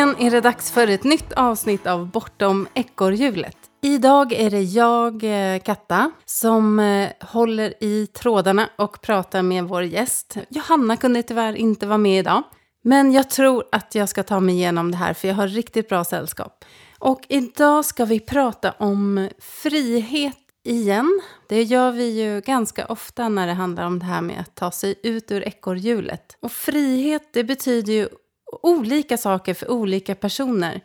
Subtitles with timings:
[0.00, 3.56] Äntligen är det dags för ett nytt avsnitt av Bortom ekorrhjulet.
[3.82, 9.82] Idag är det jag, eh, Katta, som eh, håller i trådarna och pratar med vår
[9.82, 10.36] gäst.
[10.48, 12.42] Johanna kunde tyvärr inte vara med idag.
[12.82, 15.88] Men jag tror att jag ska ta mig igenom det här för jag har riktigt
[15.88, 16.64] bra sällskap.
[16.98, 21.20] Och idag ska vi prata om frihet igen.
[21.48, 24.70] Det gör vi ju ganska ofta när det handlar om det här med att ta
[24.70, 26.36] sig ut ur ekorrhjulet.
[26.40, 28.08] Och frihet, det betyder ju
[28.62, 30.80] olika saker för olika personer.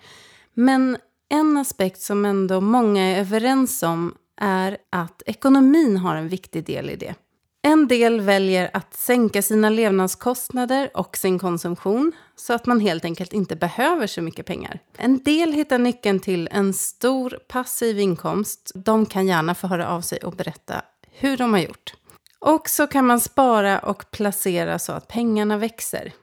[0.53, 0.97] Men
[1.29, 6.89] en aspekt som ändå många är överens om är att ekonomin har en viktig del
[6.89, 7.15] i det.
[7.61, 13.33] En del väljer att sänka sina levnadskostnader och sin konsumtion så att man helt enkelt
[13.33, 14.79] inte behöver så mycket pengar.
[14.97, 18.71] En del hittar nyckeln till en stor passiv inkomst.
[18.75, 20.81] De kan gärna få höra av sig och berätta
[21.11, 21.93] hur de har gjort.
[22.39, 26.13] Och så kan man spara och placera så att pengarna växer.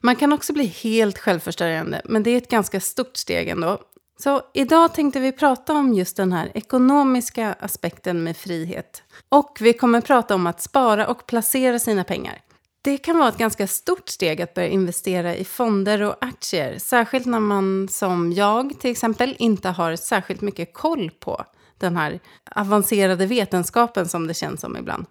[0.00, 3.78] Man kan också bli helt självförsörjande, men det är ett ganska stort steg ändå.
[4.18, 9.02] Så idag tänkte vi prata om just den här ekonomiska aspekten med frihet.
[9.28, 12.38] Och vi kommer prata om att spara och placera sina pengar.
[12.82, 16.78] Det kan vara ett ganska stort steg att börja investera i fonder och aktier.
[16.78, 21.44] Särskilt när man som jag till exempel inte har särskilt mycket koll på
[21.78, 22.20] den här
[22.56, 25.06] avancerade vetenskapen som det känns som ibland.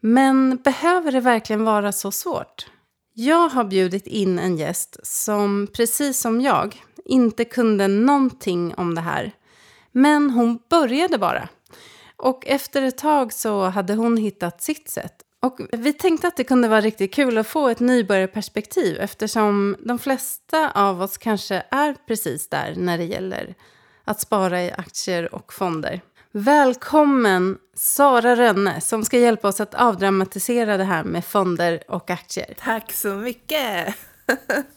[0.00, 2.66] Men behöver det verkligen vara så svårt?
[3.22, 9.00] Jag har bjudit in en gäst som, precis som jag, inte kunde någonting om det
[9.00, 9.32] här.
[9.92, 11.48] Men hon började bara.
[12.16, 15.14] Och efter ett tag så hade hon hittat sitt sätt.
[15.40, 19.98] Och vi tänkte att det kunde vara riktigt kul att få ett nybörjarperspektiv eftersom de
[19.98, 23.54] flesta av oss kanske är precis där när det gäller
[24.04, 26.00] att spara i aktier och fonder.
[26.32, 32.54] Välkommen Sara Rönne som ska hjälpa oss att avdramatisera det här med fonder och aktier.
[32.58, 33.94] Tack så mycket!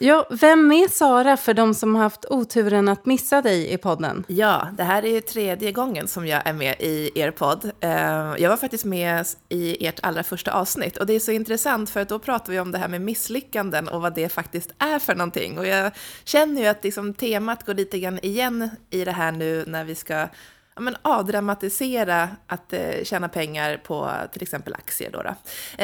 [0.00, 4.24] Ja, vem är Sara för de som har haft oturen att missa dig i podden?
[4.28, 7.70] Ja, det här är tredje gången som jag är med i er podd.
[7.80, 7.90] Eh,
[8.38, 12.00] jag var faktiskt med i ert allra första avsnitt och det är så intressant för
[12.00, 15.14] att då pratar vi om det här med misslyckanden och vad det faktiskt är för
[15.14, 15.58] någonting.
[15.58, 15.92] Och jag
[16.24, 19.94] känner ju att liksom temat går lite grann igen i det här nu när vi
[19.94, 20.28] ska
[20.76, 25.10] ja, men avdramatisera att eh, tjäna pengar på till exempel aktier.
[25.10, 25.34] Då, då.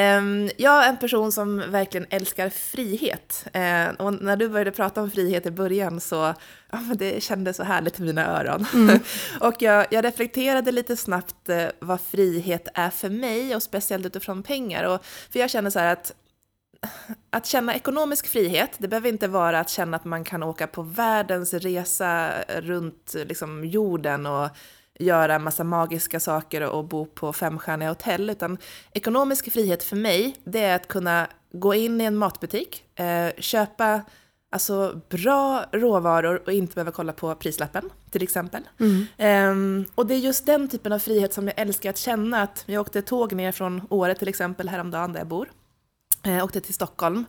[0.00, 0.22] Eh,
[0.56, 3.46] jag är en person som verkligen älskar frihet.
[3.52, 6.34] Eh, och när du började prata om frihet i början så
[6.70, 8.66] ja, men det kändes så härligt i mina öron.
[8.74, 8.98] Mm.
[9.40, 14.42] och jag, jag, reflekterade lite snabbt eh, vad frihet är för mig och speciellt utifrån
[14.42, 14.84] pengar.
[14.84, 16.12] Och, för jag känner så här att
[17.30, 20.82] att känna ekonomisk frihet, det behöver inte vara att känna att man kan åka på
[20.82, 24.48] världens resa runt liksom, jorden och
[24.98, 28.58] göra massa magiska saker och bo på femstjärniga hotell, utan
[28.92, 34.00] ekonomisk frihet för mig, det är att kunna gå in i en matbutik, eh, köpa
[34.50, 38.62] alltså, bra råvaror och inte behöva kolla på prislappen, till exempel.
[38.80, 39.06] Mm.
[39.16, 42.42] Eh, och det är just den typen av frihet som jag älskar att känna.
[42.42, 45.48] Att jag åkte tåg ner från Åre till exempel häromdagen där jag bor.
[46.22, 47.24] Jag eh, åkte till Stockholm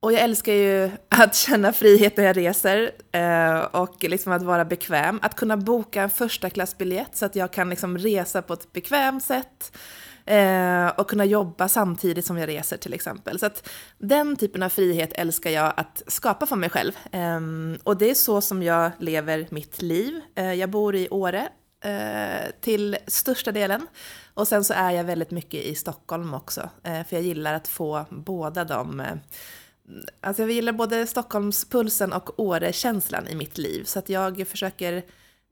[0.00, 4.64] och jag älskar ju att känna frihet när jag reser eh, och liksom att vara
[4.64, 5.18] bekväm.
[5.22, 9.24] Att kunna boka en första klassbiljett så att jag kan liksom resa på ett bekvämt
[9.24, 9.76] sätt
[10.24, 13.38] eh, och kunna jobba samtidigt som jag reser till exempel.
[13.38, 13.68] Så att
[13.98, 16.92] den typen av frihet älskar jag att skapa för mig själv.
[17.12, 17.40] Eh,
[17.84, 20.20] och det är så som jag lever mitt liv.
[20.34, 21.48] Eh, jag bor i Åre
[21.84, 23.86] eh, till största delen.
[24.34, 27.68] Och sen så är jag väldigt mycket i Stockholm också, eh, för jag gillar att
[27.68, 29.16] få båda de eh,
[30.20, 33.84] Alltså jag gillar både Stockholmspulsen och Åre-känslan i mitt liv.
[33.84, 35.02] Så att jag försöker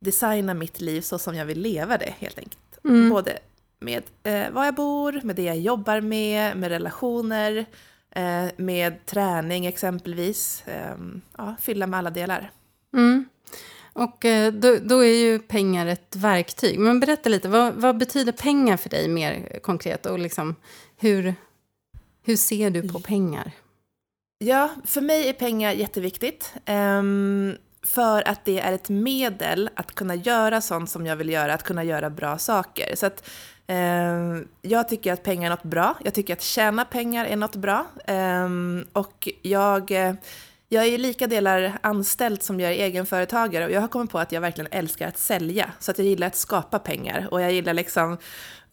[0.00, 2.78] designa mitt liv så som jag vill leva det helt enkelt.
[2.84, 3.10] Mm.
[3.10, 3.38] Både
[3.80, 7.66] med eh, var jag bor, med det jag jobbar med, med relationer,
[8.10, 10.62] eh, med träning exempelvis.
[10.66, 10.96] Eh,
[11.36, 12.50] ja, fylla med alla delar.
[12.94, 13.24] Mm.
[13.92, 16.78] Och eh, då, då, är ju pengar ett verktyg.
[16.78, 20.06] Men berätta lite, vad, vad betyder pengar för dig mer konkret?
[20.06, 20.56] Och liksom,
[20.96, 21.34] hur,
[22.22, 23.52] hur ser du på pengar?
[24.38, 26.52] Ja, för mig är pengar jätteviktigt.
[26.66, 31.54] Um, för att det är ett medel att kunna göra sånt som jag vill göra,
[31.54, 32.96] att kunna göra bra saker.
[32.96, 33.30] Så att
[33.68, 35.94] um, jag tycker att pengar är något bra.
[36.04, 37.86] Jag tycker att tjäna pengar är något bra.
[38.08, 40.14] Um, och jag, eh,
[40.68, 44.32] jag är lika delar anställd som jag är egenföretagare och jag har kommit på att
[44.32, 45.72] jag verkligen älskar att sälja.
[45.80, 48.18] Så att jag gillar att skapa pengar och jag gillar liksom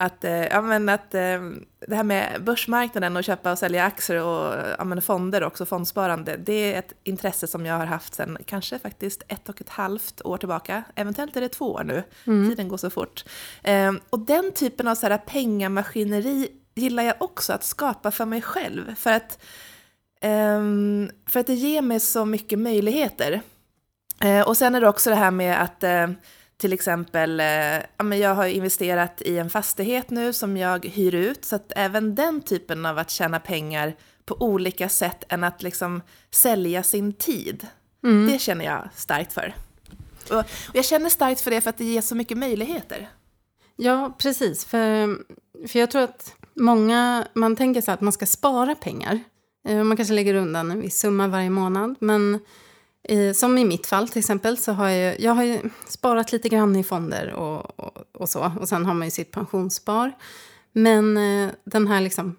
[0.01, 1.41] att, eh, ja, men att eh,
[1.87, 6.37] det här med börsmarknaden och köpa och sälja aktier och ja, men fonder också, fondsparande,
[6.37, 10.21] det är ett intresse som jag har haft sedan kanske faktiskt ett och ett halvt
[10.25, 10.83] år tillbaka.
[10.95, 12.49] Eventuellt är det två år nu, mm.
[12.49, 13.25] tiden går så fort.
[13.63, 18.41] Eh, och den typen av så här pengamaskineri gillar jag också att skapa för mig
[18.41, 18.95] själv.
[18.95, 19.43] För att
[20.23, 23.41] Um, för att det ger mig så mycket möjligheter.
[24.25, 25.83] Uh, och sen är det också det här med att
[26.61, 27.39] till exempel,
[28.01, 32.15] uh, jag har investerat i en fastighet nu som jag hyr ut, så att även
[32.15, 37.67] den typen av att tjäna pengar på olika sätt än att liksom sälja sin tid,
[38.03, 38.31] mm.
[38.31, 39.55] det känner jag starkt för.
[40.29, 43.09] Och, och jag känner starkt för det för att det ger så mycket möjligheter.
[43.75, 44.65] Ja, precis.
[44.65, 45.17] För,
[45.67, 49.19] för jag tror att många, man tänker så att man ska spara pengar.
[49.67, 51.95] Eh, man kanske lägger undan en viss summa varje månad.
[51.99, 52.39] Men
[53.03, 56.75] i, som i mitt fall till exempel så har jag, jag har sparat lite grann
[56.75, 58.51] i fonder och, och, och, så.
[58.59, 60.11] Och sen har man ju sitt pensionsspar.
[60.71, 62.35] Men eh, den här liksom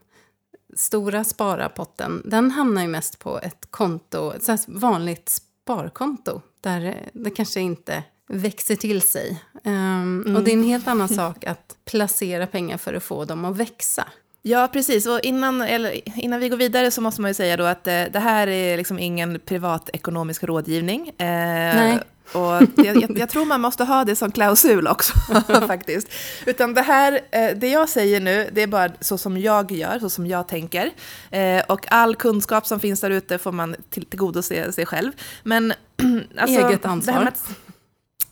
[0.76, 6.40] stora sparapotten, den hamnar ju mest på ett konto, ett vanligt sparkonto.
[6.60, 9.42] Där eh, det kanske inte växer till sig.
[9.64, 10.36] Um, mm.
[10.36, 13.56] Och det är en helt annan sak att placera pengar för att få dem att
[13.56, 14.04] växa.
[14.42, 15.06] Ja, precis.
[15.06, 18.02] Och innan, eller, innan vi går vidare så måste man ju säga då att eh,
[18.12, 21.08] det här är liksom ingen privatekonomisk rådgivning.
[21.08, 21.98] Eh, Nej.
[22.32, 25.12] Och jag, jag, tror man måste ha det som klausul också,
[25.66, 26.08] faktiskt.
[26.46, 29.98] Utan det här, eh, det jag säger nu, det är bara så som jag gör,
[29.98, 30.90] så som jag tänker.
[31.30, 35.12] Eh, och all kunskap som finns där ute får man till, tillgodose sig själv.
[35.42, 35.72] Men
[36.38, 37.24] alltså, Eget ansvar.
[37.24, 37.32] Med,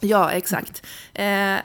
[0.00, 0.86] ja, exakt.
[1.14, 1.56] Eh,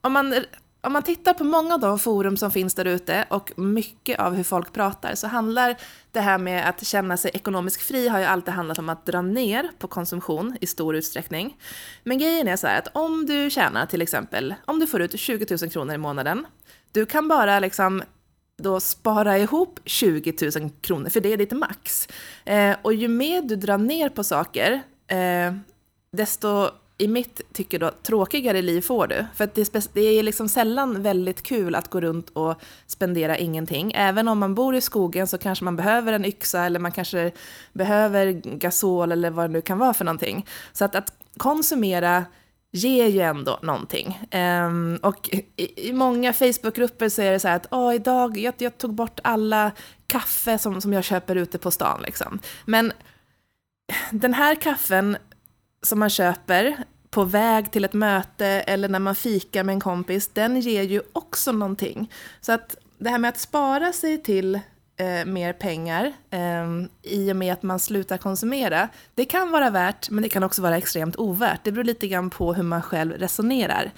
[0.00, 0.34] om man
[0.80, 4.34] om man tittar på många av de forum som finns där ute och mycket av
[4.34, 5.76] hur folk pratar så handlar
[6.12, 9.22] det här med att känna sig ekonomiskt fri har ju alltid handlat om att dra
[9.22, 11.56] ner på konsumtion i stor utsträckning.
[12.04, 15.20] Men grejen är så här att om du tjänar till exempel, om du får ut
[15.20, 16.46] 20 000 kronor i månaden,
[16.92, 18.02] du kan bara liksom
[18.62, 22.08] då spara ihop 20 000 kronor, för det är ditt max.
[22.44, 24.72] Eh, och ju mer du drar ner på saker,
[25.06, 25.54] eh,
[26.12, 29.26] desto i mitt tycke då, tråkigare liv får du.
[29.34, 32.54] För att det, är, det är liksom sällan väldigt kul att gå runt och
[32.86, 33.92] spendera ingenting.
[33.94, 37.32] Även om man bor i skogen så kanske man behöver en yxa eller man kanske
[37.72, 40.46] behöver gasol eller vad det nu kan vara för någonting.
[40.72, 42.24] Så att, att konsumera
[42.72, 44.28] ger ju ändå någonting.
[44.34, 48.54] Um, och i, i många Facebookgrupper så är det så här att oh, idag, jag,
[48.58, 49.70] jag tog bort alla
[50.06, 52.02] kaffe som, som jag köper ute på stan.
[52.02, 52.38] Liksom.
[52.64, 52.92] Men
[54.10, 55.16] den här kaffen
[55.82, 60.28] som man köper på väg till ett möte eller när man fikar med en kompis,
[60.28, 62.12] den ger ju också någonting.
[62.40, 64.54] Så att det här med att spara sig till
[64.96, 66.66] eh, mer pengar eh,
[67.02, 70.62] i och med att man slutar konsumera, det kan vara värt, men det kan också
[70.62, 71.64] vara extremt ovärt.
[71.64, 73.92] Det beror lite grann på hur man själv resonerar.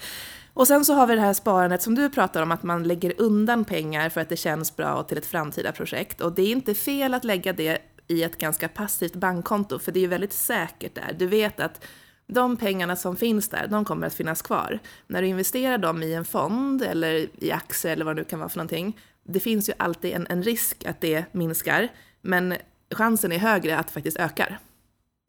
[0.53, 3.21] Och sen så har vi det här sparandet som du pratar om, att man lägger
[3.21, 6.21] undan pengar för att det känns bra och till ett framtida projekt.
[6.21, 7.77] Och det är inte fel att lägga det
[8.07, 11.15] i ett ganska passivt bankkonto, för det är ju väldigt säkert där.
[11.19, 11.85] Du vet att
[12.27, 14.79] de pengarna som finns där, de kommer att finnas kvar.
[15.07, 18.39] När du investerar dem i en fond eller i aktier eller vad det nu kan
[18.39, 21.87] vara för någonting, det finns ju alltid en, en risk att det minskar,
[22.21, 22.55] men
[22.95, 24.59] chansen är högre att det faktiskt ökar.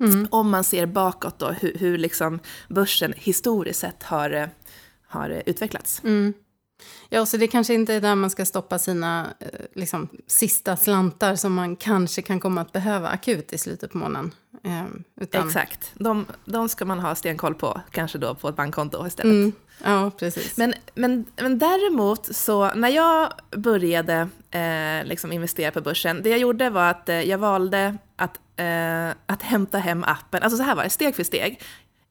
[0.00, 0.29] Mm.
[0.31, 4.50] Om man ser bakåt då, hur, hur liksom börsen historiskt sett har,
[5.06, 6.00] har utvecklats.
[6.05, 6.35] Mm.
[7.09, 11.37] Ja, så det kanske inte är där man ska stoppa sina eh, liksom, sista slantar
[11.37, 14.35] som man kanske kan komma att behöva akut i slutet på månaden.
[14.64, 14.85] Eh,
[15.21, 15.47] utan...
[15.47, 19.33] Exakt, de, de ska man ha stenkoll på, kanske då på ett bankkonto istället.
[19.33, 19.53] Mm.
[19.83, 20.57] Ja, precis.
[20.57, 26.38] Men, men, men däremot så, när jag började eh, liksom investera på börsen, det jag
[26.38, 30.75] gjorde var att eh, jag valde att, eh, att hämta hem appen, alltså så här
[30.75, 31.62] var det, steg för steg.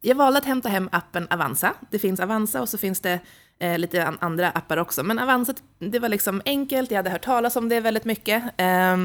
[0.01, 1.73] Jag valde att hämta hem appen Avanza.
[1.89, 3.19] Det finns Avanza och så finns det
[3.59, 5.03] eh, lite an andra appar också.
[5.03, 8.43] Men Avanza, det var liksom enkelt, jag hade hört talas om det väldigt mycket.
[8.57, 8.97] Eh,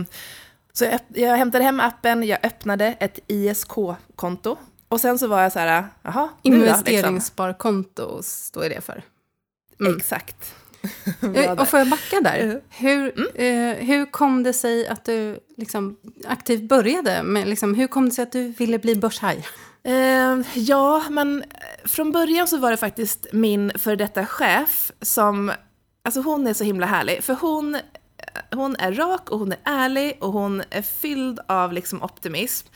[0.73, 4.57] så jag, jag hämtade hem appen, jag öppnade ett ISK-konto.
[4.88, 8.23] Och sen så var jag så här, jaha, Investeringssparkonto liksom.
[8.23, 9.02] står det för.
[9.81, 9.97] Mm.
[9.97, 10.55] Exakt.
[11.59, 12.61] och får jag backa där?
[12.69, 13.28] Hur, mm.
[13.35, 17.23] eh, hur kom det sig att du liksom aktivt började?
[17.23, 19.47] Med, liksom, hur kom det sig att du ville bli börshaj?
[19.85, 25.53] Eh, ja, men eh, från början så var det faktiskt min för detta chef som,
[26.05, 27.81] alltså hon är så himla härlig, för hon, eh,
[28.51, 32.69] hon är rak och hon är ärlig och hon är fylld av liksom optimism.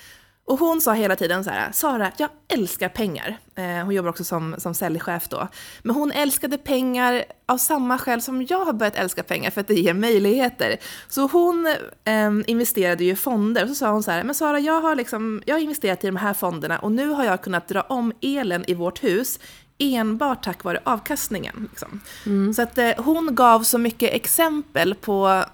[0.52, 3.38] Och hon sa hela tiden så här, Sara, jag älskar pengar.
[3.54, 5.48] Eh, hon jobbar också som, som säljchef då.
[5.82, 9.66] Men hon älskade pengar av samma skäl som jag har börjat älska pengar, för att
[9.66, 10.76] det ger möjligheter.
[11.08, 11.66] Så hon
[12.04, 14.96] eh, investerade ju i fonder, och så sa hon så här, men Sara, jag har,
[14.96, 18.12] liksom, jag har investerat i de här fonderna och nu har jag kunnat dra om
[18.20, 19.38] elen i vårt hus
[19.78, 21.68] enbart tack vare avkastningen.
[21.70, 22.00] Liksom.
[22.26, 22.54] Mm.
[22.54, 25.44] Så att eh, hon gav så mycket exempel på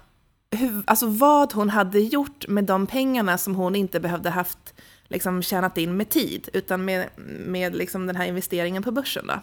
[0.51, 4.73] hur, alltså vad hon hade gjort med de pengarna som hon inte behövde haft
[5.09, 7.09] liksom tjänat in med tid, utan med,
[7.45, 9.27] med liksom den här investeringen på börsen.
[9.27, 9.33] Då.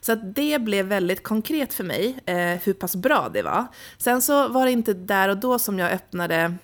[0.00, 3.66] Så att det blev väldigt konkret för mig, eh, hur pass bra det var.
[3.98, 6.54] Sen så var det inte där och då som jag öppnade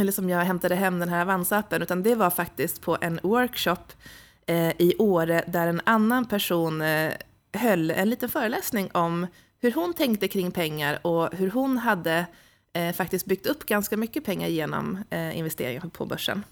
[0.00, 3.92] eller som jag hämtade hem den här Avanza-appen, utan det var faktiskt på en workshop
[4.46, 7.12] eh, i Åre där en annan person eh,
[7.52, 9.26] höll en liten föreläsning om
[9.60, 12.26] hur hon tänkte kring pengar och hur hon hade
[12.72, 16.44] eh, faktiskt byggt upp ganska mycket pengar genom eh, investeringar på börsen.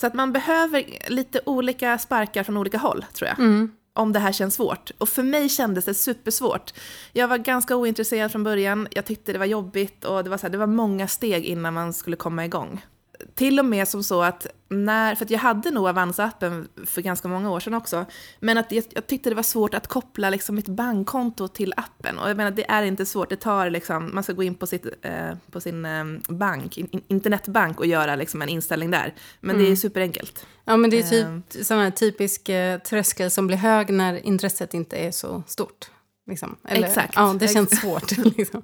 [0.00, 3.38] Så att man behöver lite olika sparkar från olika håll, tror jag.
[3.38, 3.72] Mm.
[3.94, 4.90] Om det här känns svårt.
[4.98, 6.72] Och för mig kändes det supersvårt.
[7.12, 10.42] Jag var ganska ointresserad från början, jag tyckte det var jobbigt och det var, så
[10.42, 12.82] här, det var många steg innan man skulle komma igång
[13.34, 17.28] till och med som så att när, för att jag hade nog Avanza-appen för ganska
[17.28, 18.04] många år sedan också,
[18.40, 22.18] men att jag, jag tyckte det var svårt att koppla liksom mitt bankkonto till appen.
[22.18, 24.66] Och jag menar, det är inte svårt, det tar liksom, man ska gå in på,
[24.66, 29.14] sitt, eh, på sin eh, bank, in, internetbank och göra liksom en inställning där.
[29.40, 29.58] Men mm.
[29.58, 29.76] det är mm.
[29.76, 30.46] superenkelt.
[30.64, 34.26] Ja, men det är typ uh, sån här typisk eh, tröskel som blir hög när
[34.26, 35.91] intresset inte är så stort.
[36.26, 36.56] Liksom.
[36.68, 37.12] Eller, exakt.
[37.16, 38.16] Ja, det känns svårt.
[38.36, 38.62] Liksom.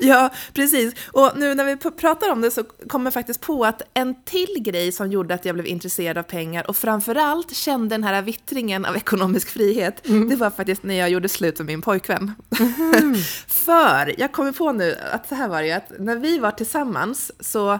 [0.00, 0.94] ja, precis.
[1.12, 4.56] Och nu när vi pratar om det så kommer jag faktiskt på att en till
[4.58, 8.84] grej som gjorde att jag blev intresserad av pengar och framförallt kände den här vittringen
[8.84, 10.28] av ekonomisk frihet, mm.
[10.28, 12.34] det var faktiskt när jag gjorde slut med min pojkvän.
[12.58, 13.14] Mm.
[13.46, 16.50] För jag kommer på nu att så här var det ju, att när vi var
[16.50, 17.78] tillsammans så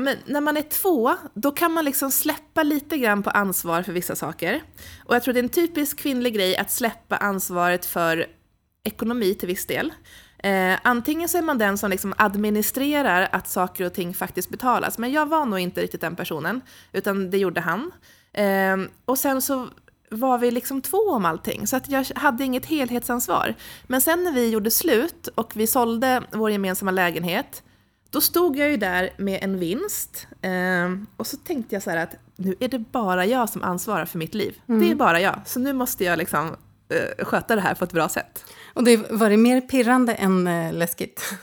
[0.00, 3.92] men när man är två, då kan man liksom släppa lite grann på ansvar för
[3.92, 4.62] vissa saker.
[5.04, 8.26] Och jag tror det är en typisk kvinnlig grej att släppa ansvaret för
[8.84, 9.92] ekonomi till viss del.
[10.38, 14.98] Eh, antingen så är man den som liksom administrerar att saker och ting faktiskt betalas,
[14.98, 16.60] men jag var nog inte riktigt den personen,
[16.92, 17.90] utan det gjorde han.
[18.32, 19.68] Eh, och sen så
[20.10, 23.54] var vi liksom två om allting, så att jag hade inget helhetsansvar.
[23.86, 27.62] Men sen när vi gjorde slut och vi sålde vår gemensamma lägenhet,
[28.10, 31.96] då stod jag ju där med en vinst eh, och så tänkte jag så här
[31.96, 34.60] att nu är det bara jag som ansvarar för mitt liv.
[34.68, 34.80] Mm.
[34.80, 34.98] Det är mm.
[34.98, 36.56] bara jag, så nu måste jag liksom
[37.18, 38.44] sköta det här på ett bra sätt.
[38.74, 41.34] Och det, var det mer pirrande än eh, läskigt?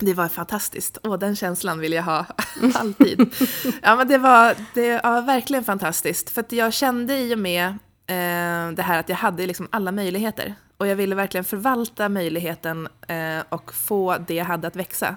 [0.00, 0.98] Det var fantastiskt.
[1.02, 2.26] Åh, den känslan vill jag ha
[2.74, 3.34] alltid.
[3.82, 6.30] ja, men det var, det var verkligen fantastiskt.
[6.30, 7.66] För att jag kände i och med
[8.06, 10.54] eh, det här att jag hade liksom alla möjligheter.
[10.76, 15.16] Och jag ville verkligen förvalta möjligheten eh, och få det jag hade att växa.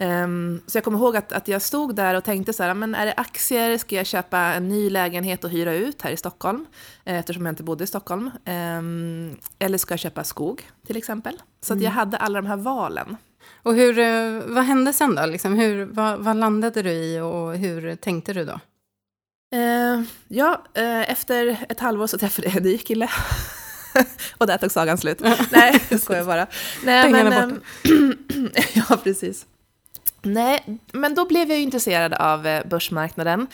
[0.00, 2.94] Um, så jag kommer ihåg att, att jag stod där och tänkte så här, men
[2.94, 3.78] är det aktier?
[3.78, 6.66] Ska jag köpa en ny lägenhet och hyra ut här i Stockholm?
[7.04, 8.30] Eh, eftersom jag inte bodde i Stockholm.
[8.46, 11.42] Um, eller ska jag köpa skog till exempel?
[11.60, 11.78] Så mm.
[11.78, 11.98] att jag mm.
[11.98, 13.16] hade alla de här valen.
[13.62, 15.26] Och hur, eh, vad hände sen då?
[15.26, 18.60] Liksom, hur, vad, vad landade du i och hur tänkte du då?
[19.56, 23.08] Uh, ja, uh, efter ett halvår så träffade jag en ny kille.
[24.38, 25.20] och där tog sagan slut.
[25.50, 26.46] Nej, jag skojar bara.
[26.84, 27.60] Nej, Pengarna men, borta.
[28.34, 28.50] Ehm,
[28.88, 29.46] ja, precis.
[30.22, 33.46] Nej, men då blev jag intresserad av eh, börsmarknaden.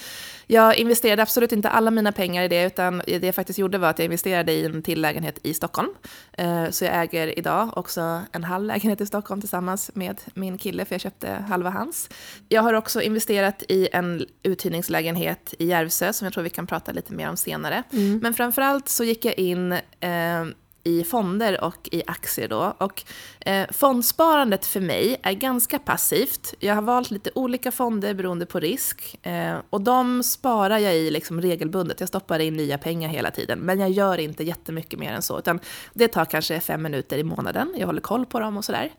[0.53, 3.89] Jag investerade absolut inte alla mina pengar i det, utan det jag faktiskt gjorde var
[3.89, 5.89] att jag investerade i en till lägenhet i Stockholm.
[6.33, 10.85] Eh, så jag äger idag också en halv lägenhet i Stockholm tillsammans med min kille,
[10.85, 12.09] för jag köpte halva hans.
[12.49, 16.93] Jag har också investerat i en uthyrningslägenhet i Järvsö, som jag tror vi kan prata
[16.93, 17.83] lite mer om senare.
[17.93, 18.19] Mm.
[18.23, 20.45] Men framförallt så gick jag in eh,
[20.85, 22.77] i fonder och i aktier då.
[22.79, 23.03] Och
[23.41, 26.55] eh, fondsparandet för mig är ganska passivt.
[26.59, 29.27] Jag har valt lite olika fonder beroende på risk.
[29.27, 32.01] Eh, och de sparar jag i liksom regelbundet.
[32.01, 33.59] Jag stoppar in nya pengar hela tiden.
[33.59, 35.39] Men jag gör inte jättemycket mer än så.
[35.39, 35.61] Utan
[35.93, 37.75] det tar kanske fem minuter i månaden.
[37.77, 38.91] Jag håller koll på dem och sådär.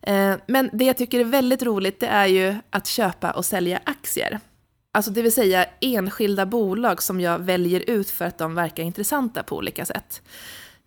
[0.00, 3.80] Eh, men det jag tycker är väldigt roligt det är ju att köpa och sälja
[3.84, 4.40] aktier.
[4.94, 9.42] Alltså det vill säga enskilda bolag som jag väljer ut för att de verkar intressanta
[9.42, 10.22] på olika sätt.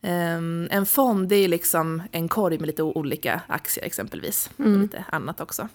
[0.06, 4.50] Um, en fond det är liksom en korg med lite olika aktier exempelvis.
[4.60, 4.74] Mm.
[4.74, 5.68] Och lite annat också.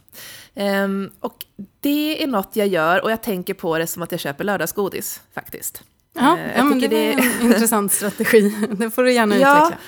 [0.55, 1.45] Um, och
[1.81, 5.21] det är något jag gör och jag tänker på det som att jag köper lördagsgodis
[5.35, 5.83] faktiskt.
[6.13, 8.69] Ja, uh, ja men det, det är en intressant strategi.
[8.71, 9.79] Det får du gärna ja, utveckla.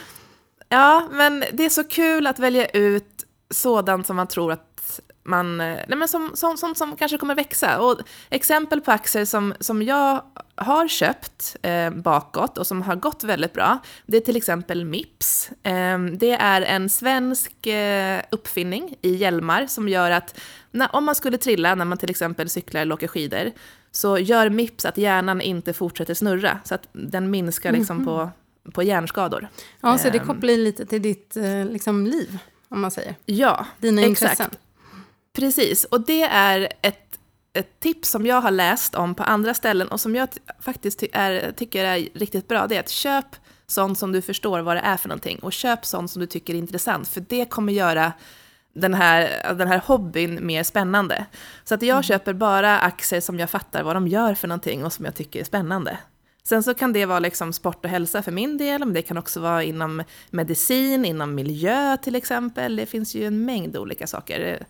[0.68, 5.60] Ja, men det är så kul att välja ut sådant som man tror att man,
[5.60, 7.80] eh, nej men som, som, som, som kanske kommer växa.
[7.80, 10.22] Och exempel på aktier som, som jag
[10.54, 15.50] har köpt eh, bakåt och som har gått väldigt bra, det är till exempel Mips.
[15.62, 20.40] Eh, det är en svensk eh, uppfinning i hjälmar som gör att
[20.70, 23.50] när, om man skulle trilla när man till exempel cyklar eller åker skidor,
[23.90, 28.30] så gör Mips att hjärnan inte fortsätter snurra, så att den minskar liksom mm -hmm.
[28.64, 29.48] på, på hjärnskador.
[29.80, 30.26] Ja, så det ehm.
[30.26, 33.14] kopplar lite till ditt eh, liksom, liv, om man säger.
[33.26, 34.32] Ja, Dina exakt.
[34.32, 34.50] intressen.
[35.32, 37.01] Precis, och det är ett,
[37.52, 40.28] ett tips som jag har läst om på andra ställen och som jag
[40.60, 42.66] faktiskt ty är, tycker är riktigt bra.
[42.66, 43.26] Det är att köp
[43.66, 46.54] sånt som du förstår vad det är för någonting och köp sånt som du tycker
[46.54, 48.12] är intressant, för det kommer göra
[48.74, 51.26] den här, den här hobbyn mer spännande.
[51.64, 52.02] Så att jag mm.
[52.02, 55.40] köper bara aktier som jag fattar vad de gör för någonting och som jag tycker
[55.40, 55.98] är spännande.
[56.44, 59.18] Sen så kan det vara liksom sport och hälsa för min del, men det kan
[59.18, 62.76] också vara inom medicin, inom miljö till exempel.
[62.76, 64.66] Det finns ju en mängd olika saker.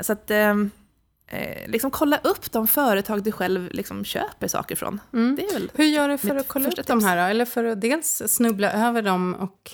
[0.00, 0.70] Så att, ehm,
[1.26, 5.00] eh, liksom kolla upp de företag du själv liksom köper saker från.
[5.12, 5.36] Mm.
[5.36, 7.06] Det är väl Hur gör du för att kolla upp första de tips.
[7.06, 7.22] här då?
[7.22, 9.70] Eller för att dels snubbla över dem och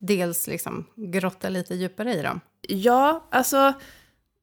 [0.00, 2.40] dels liksom grotta lite djupare i dem?
[2.68, 3.72] Ja, alltså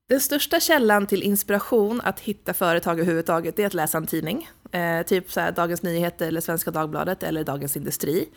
[0.10, 4.50] den största källan till inspiration att hitta företag överhuvudtaget är att läsa en tidning.
[4.72, 8.30] Eh, typ så Dagens Nyheter eller Svenska Dagbladet eller Dagens Industri.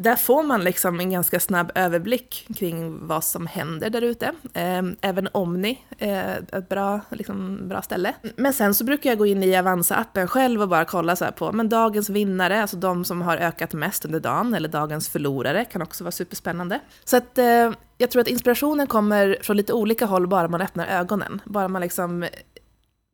[0.00, 4.32] Där får man liksom en ganska snabb överblick kring vad som händer där ute.
[4.54, 8.14] Ehm, även Omni är ett bra, liksom, bra ställe.
[8.36, 11.32] Men sen så brukar jag gå in i Avanza-appen själv och bara kolla så här
[11.32, 15.64] på men dagens vinnare, alltså de som har ökat mest under dagen, eller dagens förlorare,
[15.64, 16.80] kan också vara superspännande.
[17.04, 20.86] Så att eh, jag tror att inspirationen kommer från lite olika håll bara man öppnar
[20.86, 21.40] ögonen.
[21.44, 22.26] Bara man liksom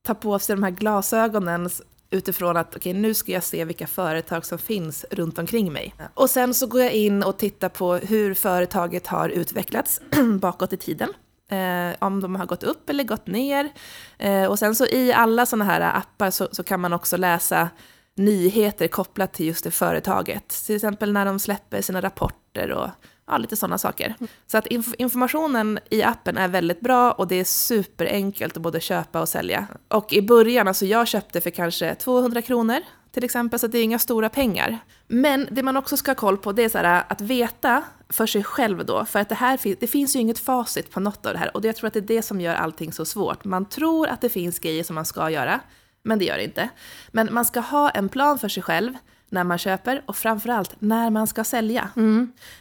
[0.06, 1.70] tar på sig de här glasögonen
[2.14, 5.94] utifrån att okej, nu ska jag se vilka företag som finns runt omkring mig.
[6.14, 10.00] Och sen så går jag in och tittar på hur företaget har utvecklats
[10.40, 11.08] bakåt i tiden.
[11.50, 13.72] Eh, om de har gått upp eller gått ner.
[14.18, 17.68] Eh, och sen så i alla sådana här appar så, så kan man också läsa
[18.16, 20.48] nyheter kopplat till just det företaget.
[20.66, 22.88] Till exempel när de släpper sina rapporter och
[23.26, 24.14] ja, lite sådana saker.
[24.46, 28.80] Så att inf- informationen i appen är väldigt bra och det är superenkelt att både
[28.80, 29.66] köpa och sälja.
[29.88, 32.80] Och i början, alltså jag köpte för kanske 200 kronor
[33.14, 34.78] till exempel, så det är inga stora pengar.
[35.06, 38.26] Men det man också ska ha koll på det är så här, att veta för
[38.26, 41.32] sig själv då, för att det här det finns ju inget facit på något av
[41.32, 43.44] det här och jag tror att det är det som gör allting så svårt.
[43.44, 45.60] Man tror att det finns grejer som man ska göra,
[46.02, 46.68] men det gör det inte.
[47.12, 48.94] Men man ska ha en plan för sig själv
[49.34, 51.88] när man köper och framförallt när man ska sälja.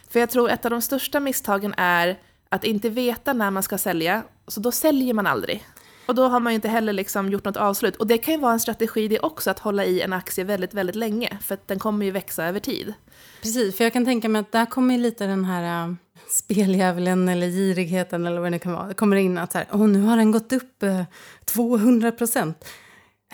[0.08, 3.78] För jag tror ett av de största misstagen är att inte veta när man ska
[3.78, 5.64] sälja, så då säljer man aldrig.
[6.06, 7.96] Och då har man ju inte heller liksom gjort något avslut.
[7.96, 10.74] Och det kan ju vara en strategi det också, att hålla i en aktie väldigt,
[10.74, 12.94] väldigt länge, för den kommer ju växa över tid.
[13.42, 15.94] Precis, för jag kan tänka mig att där kommer ju lite den här äh,
[16.30, 18.88] speldjävulen eller girigheten eller vad det kan vara.
[18.88, 21.02] Det kommer in att så här, åh nu har den gått upp äh,
[21.44, 22.64] 200 procent.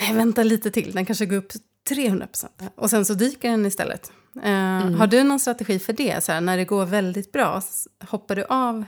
[0.00, 1.52] Nej, vänta lite till, den kanske går upp
[1.88, 2.62] 300 procent.
[2.74, 4.12] Och sen så dyker den istället.
[4.42, 6.24] Eh, Har du någon strategi för det?
[6.24, 7.62] Så här, när det går väldigt bra,
[8.08, 8.84] hoppar du av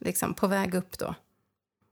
[0.00, 1.14] liksom, på väg upp då?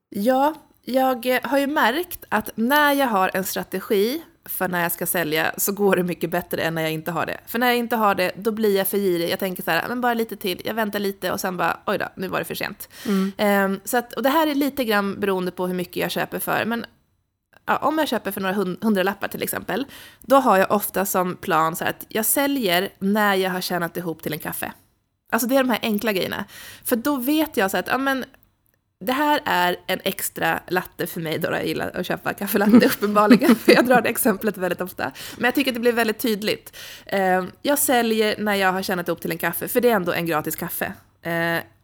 [0.08, 4.92] Ja, jag eh, har ju märkt att när jag har en strategi för när jag
[4.92, 7.40] ska sälja så går det mycket bättre än när jag inte har det.
[7.46, 9.30] För när jag inte har det, då blir jag för girig.
[9.30, 11.98] Jag tänker så här, men bara lite till, jag väntar lite och sen bara, oj
[11.98, 12.88] då, nu var det för sent.
[13.36, 16.38] Ehm, så att, och det här är lite grann beroende på hur mycket jag köper
[16.38, 16.64] för.
[16.64, 16.84] Men
[17.70, 19.86] ja, om jag köper för några hund- hundralappar till exempel,
[20.20, 23.96] då har jag ofta som plan så här att jag säljer när jag har tjänat
[23.96, 24.72] ihop till en kaffe.
[25.32, 26.44] Alltså det är de här enkla grejerna.
[26.84, 28.24] För då vet jag så att, ja men,
[29.04, 33.54] det här är en extra latte för mig då jag gillar att köpa kaffelatte uppenbarligen,
[33.56, 35.12] för jag drar det exemplet väldigt ofta.
[35.36, 36.76] Men jag tycker att det blir väldigt tydligt.
[37.06, 40.12] Eh, Jag säljer när jag har tjänat upp till en kaffe, för det är ändå
[40.12, 40.92] en gratis kaffe.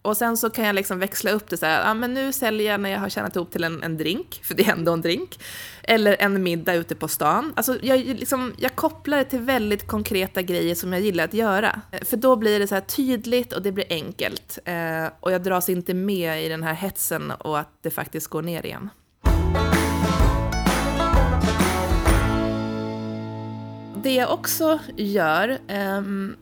[0.07, 2.71] Och sen så kan jag liksom växla upp det så här, ja men nu säljer
[2.71, 5.01] jag när jag har tjänat ihop till en, en drink, för det är ändå en
[5.01, 5.39] drink.
[5.83, 7.53] Eller en middag ute på stan.
[7.57, 11.81] Alltså jag, liksom, jag kopplar det till väldigt konkreta grejer som jag gillar att göra.
[11.91, 14.59] Eh, för då blir det så här tydligt och det blir enkelt.
[14.65, 18.43] Eh, och jag dras inte med i den här hetsen och att det faktiskt går
[18.43, 18.91] ner igen.
[24.03, 26.37] Det jag också gör, ehm,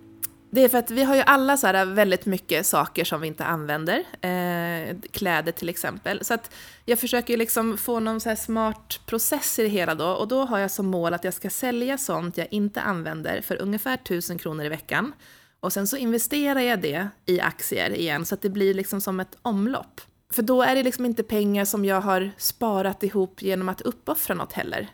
[0.55, 3.29] det är för att vi har ju alla så här väldigt mycket saker som vi
[3.29, 3.99] inte använder.
[4.21, 6.25] Eh, kläder till exempel.
[6.25, 9.95] Så att jag försöker ju liksom få någon så här smart process i det hela
[9.95, 10.07] då.
[10.07, 13.63] Och då har jag som mål att jag ska sälja sånt jag inte använder för
[13.63, 15.13] ungefär 1000 kronor i veckan.
[15.61, 19.21] Och sen så investerar jag det i aktier igen så att det blir liksom som
[19.21, 20.01] ett omlopp.
[20.33, 24.35] För då är det liksom inte pengar som jag har sparat ihop genom att uppoffra
[24.35, 24.89] något heller.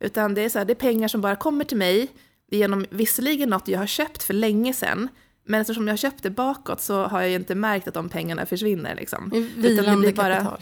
[0.00, 2.08] Utan det är, så här, det är pengar som bara kommer till mig
[2.50, 5.08] genom visserligen något jag har köpt för länge sedan,
[5.44, 8.08] men eftersom jag har köpt det bakåt så har jag ju inte märkt att de
[8.08, 8.94] pengarna försvinner.
[8.94, 9.30] Liksom.
[9.56, 10.58] Vilande blir bara- kapital.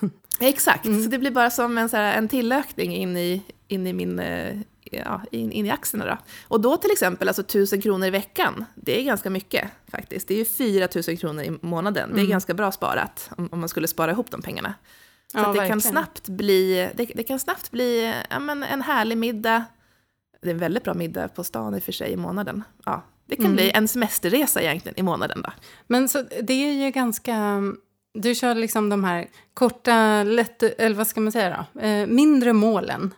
[0.40, 3.92] Exakt, så det blir bara som en, så här, en tillökning in i, in i
[3.92, 4.18] min...
[4.18, 4.56] eh,
[4.90, 6.18] Ja, in, in i aktierna då.
[6.48, 10.28] Och då till exempel, alltså 1000 kronor i veckan, det är ganska mycket faktiskt.
[10.28, 12.10] Det är ju 4000 kronor i månaden.
[12.14, 14.74] Det är ganska bra sparat om, om man skulle spara ihop de pengarna.
[15.32, 19.18] Så Ja, det, kan snabbt bli, det, det kan snabbt bli ja, men en härlig
[19.18, 19.64] middag.
[20.44, 22.62] Det är en väldigt bra middag på stan i och för sig i månaden.
[22.84, 23.56] Ja, det kan Mm.
[23.56, 25.50] bli en semesterresa egentligen i månaden då.
[25.86, 27.62] Men så det är ju ganska...
[28.14, 31.80] Du kör liksom de här korta, lätt, eller vad ska man säga då?
[31.80, 33.14] Eh, mindre målen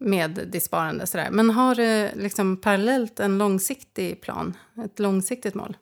[0.00, 1.28] med ditt sparande sådär.
[1.30, 4.54] Men har du liksom parallellt en långsiktig plan?
[4.84, 5.76] Ett långsiktigt mål?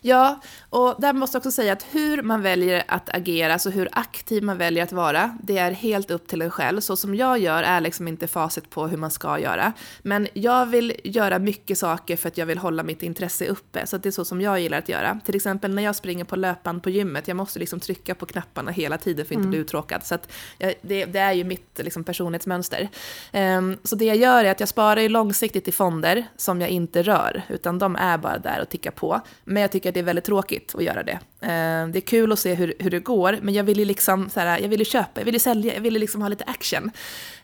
[0.00, 3.88] Ja, och där måste jag också säga att hur man väljer att agera, alltså hur
[3.92, 6.80] aktiv man väljer att vara, det är helt upp till en själv.
[6.80, 9.72] Så som jag gör är liksom inte facit på hur man ska göra.
[10.02, 13.98] Men jag vill göra mycket saker för att jag vill hålla mitt intresse uppe, så
[13.98, 15.20] det är så som jag gillar att göra.
[15.24, 18.70] Till exempel när jag springer på löpan på gymmet, jag måste liksom trycka på knapparna
[18.70, 19.50] hela tiden för att inte mm.
[19.50, 20.06] bli uttråkad.
[20.06, 20.18] Så
[20.58, 22.88] det, det, är ju mitt liksom, personlighetsmönster.
[23.32, 26.70] Um, så det jag gör är att jag sparar ju långsiktigt i fonder som jag
[26.70, 29.20] inte rör, utan de är bara där och tickar på.
[29.44, 31.18] Men jag tycker att det är väldigt tråkigt att göra det.
[31.40, 34.30] Eh, det är kul att se hur, hur det går, men jag vill ju liksom
[34.30, 36.28] så här, jag vill ju köpa, jag vill ju sälja, jag vill ju liksom ha
[36.28, 36.90] lite action.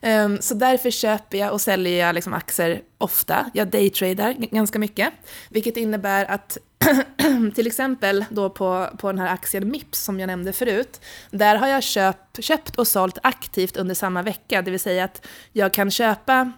[0.01, 3.51] Eh, så därför köper jag och säljer jag liksom aktier ofta.
[3.55, 5.13] Jag daytradar ganska mycket,
[5.49, 6.59] vilket innebär att
[7.55, 11.01] till exempel då på, på den här aktien Mips som jag nämnde förut,
[11.31, 15.27] där har jag köpt, köpt och sålt aktivt under samma vecka, det vill säga att
[15.53, 16.53] jag kan köpa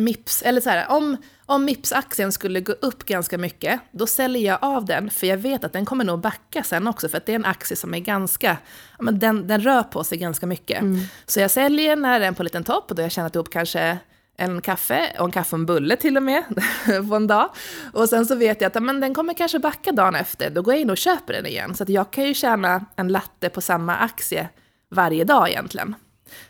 [0.00, 4.58] Mips, eller så här, om, om Mips-aktien skulle gå upp ganska mycket, då säljer jag
[4.62, 7.32] av den, för jag vet att den kommer nog backa sen också, för att det
[7.32, 8.56] är en aktie som är ganska,
[8.98, 10.80] men den, den rör på sig ganska mycket.
[10.80, 11.00] Mm.
[11.26, 13.34] Så jag säljer när den är på en liten topp, och då har jag tjänat
[13.34, 13.98] ihop kanske
[14.36, 16.44] en kaffe och en kaffe och en bulle till och med
[17.08, 17.50] på en dag.
[17.92, 20.74] Och sen så vet jag att men den kommer kanske backa dagen efter, då går
[20.74, 21.74] jag in och köper den igen.
[21.74, 24.48] Så att jag kan ju tjäna en latte på samma aktie
[24.90, 25.94] varje dag egentligen.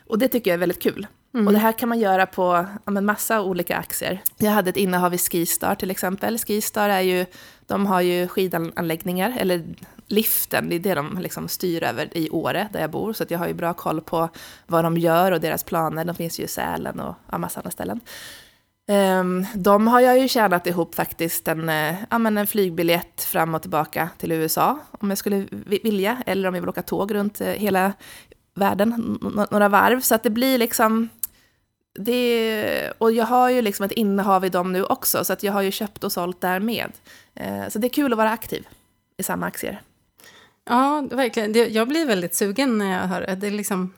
[0.05, 1.07] Och det tycker jag är väldigt kul.
[1.33, 1.47] Mm.
[1.47, 4.21] Och det här kan man göra på ja, en massa olika aktier.
[4.37, 6.37] Jag hade ett innehav i Skistar till exempel.
[6.37, 7.25] Skistar är ju,
[7.67, 9.63] de har ju skidanläggningar, eller
[10.07, 13.13] liften, det är det de liksom styr över i Åre, där jag bor.
[13.13, 14.29] Så jag har ju bra koll på
[14.67, 16.05] vad de gör och deras planer.
[16.05, 17.99] De finns ju i Sälen och ja, massa andra ställen.
[19.19, 23.55] Um, de har jag ju tjänat ihop faktiskt en, eh, ja, men en flygbiljett fram
[23.55, 25.47] och tillbaka till USA, om jag skulle
[25.83, 27.93] vilja, eller om jag vill åka tåg runt eh, hela
[28.55, 29.19] världen
[29.51, 30.01] några varv.
[30.01, 31.09] Så att det blir liksom
[31.93, 35.53] det, och jag har ju liksom ett innehav i dem nu också, så att jag
[35.53, 36.91] har ju köpt och sålt där med.
[37.33, 38.67] Eh, så det är kul att vara aktiv
[39.17, 39.81] i samma aktier.
[40.65, 41.73] Ja, verkligen.
[41.73, 43.35] Jag blir väldigt sugen när jag hör det.
[43.35, 43.93] det är liksom,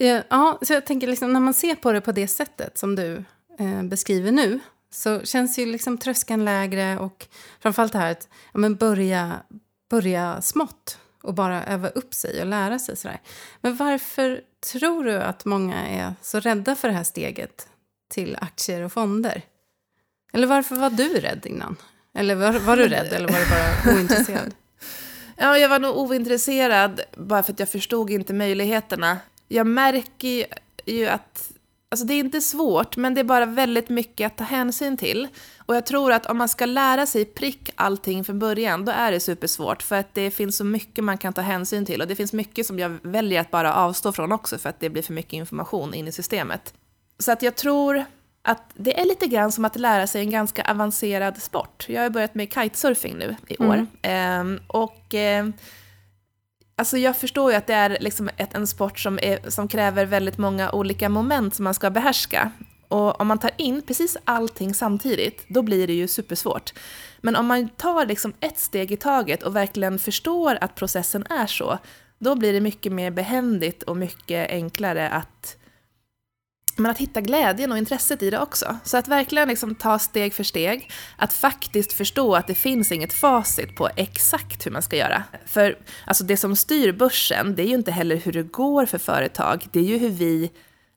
[0.00, 2.96] eh, ja, så jag tänker liksom, när man ser på det på det sättet som
[2.96, 3.24] du
[3.58, 7.26] eh, beskriver nu så känns ju liksom tröskeln lägre och
[7.60, 9.40] framförallt det här att ja, men börja,
[9.90, 12.96] börja smått och bara öva upp sig och lära sig.
[12.96, 13.20] Sådär.
[13.60, 14.40] Men varför
[14.72, 17.68] tror du att många är så rädda för det här steget
[18.08, 19.42] till aktier och fonder?
[20.32, 21.76] Eller varför var du rädd innan?
[22.14, 24.54] Eller var, var du rädd eller var du bara ointresserad?
[25.36, 29.18] ja, jag var nog ointresserad bara för att jag förstod inte möjligheterna.
[29.48, 30.46] Jag märker
[30.84, 31.52] ju att
[31.92, 35.28] Alltså det är inte svårt, men det är bara väldigt mycket att ta hänsyn till.
[35.66, 39.12] Och jag tror att om man ska lära sig prick allting från början, då är
[39.12, 39.82] det supersvårt.
[39.82, 42.00] För att det finns så mycket man kan ta hänsyn till.
[42.00, 44.90] Och det finns mycket som jag väljer att bara avstå från också, för att det
[44.90, 46.74] blir för mycket information in i systemet.
[47.18, 48.04] Så att jag tror
[48.42, 51.86] att det är lite grann som att lära sig en ganska avancerad sport.
[51.88, 53.74] Jag har börjat med kitesurfing nu i år.
[53.74, 53.86] Mm.
[54.02, 55.14] Ehm, och...
[55.14, 55.48] Eh,
[56.80, 60.04] Alltså jag förstår ju att det är liksom ett, en sport som, är, som kräver
[60.06, 62.50] väldigt många olika moment som man ska behärska.
[62.88, 66.72] Och om man tar in precis allting samtidigt, då blir det ju supersvårt.
[67.20, 71.46] Men om man tar liksom ett steg i taget och verkligen förstår att processen är
[71.46, 71.78] så,
[72.18, 75.56] då blir det mycket mer behändigt och mycket enklare att
[76.80, 78.76] men att hitta glädjen och intresset i det också.
[78.84, 83.12] Så att verkligen liksom ta steg för steg, att faktiskt förstå att det finns inget
[83.12, 85.22] facit på exakt hur man ska göra.
[85.46, 88.98] För alltså det som styr börsen, det är ju inte heller hur det går för
[88.98, 90.50] företag, det är ju hur vi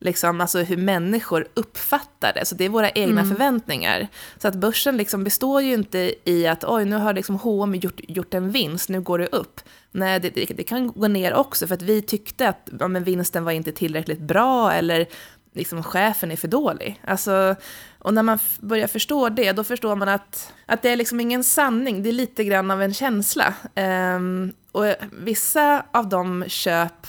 [0.04, 2.46] liksom, alltså hur människor uppfattar det.
[2.46, 3.30] Så det är våra egna mm.
[3.30, 4.08] förväntningar.
[4.38, 8.00] Så att börsen liksom består ju inte i att oj, nu har liksom H&M gjort,
[8.08, 9.62] gjort en vinst, nu går det upp.
[9.92, 13.04] Nej, det, det, det kan gå ner också för att vi tyckte att ja, men
[13.04, 15.08] vinsten var inte tillräckligt bra eller
[15.54, 17.02] liksom chefen är för dålig.
[17.04, 17.56] Alltså,
[18.00, 21.44] och när man börjar förstå det, då förstår man att, att det är liksom ingen
[21.44, 23.54] sanning, det är lite grann av en känsla.
[23.76, 27.08] Um, och vissa av de köp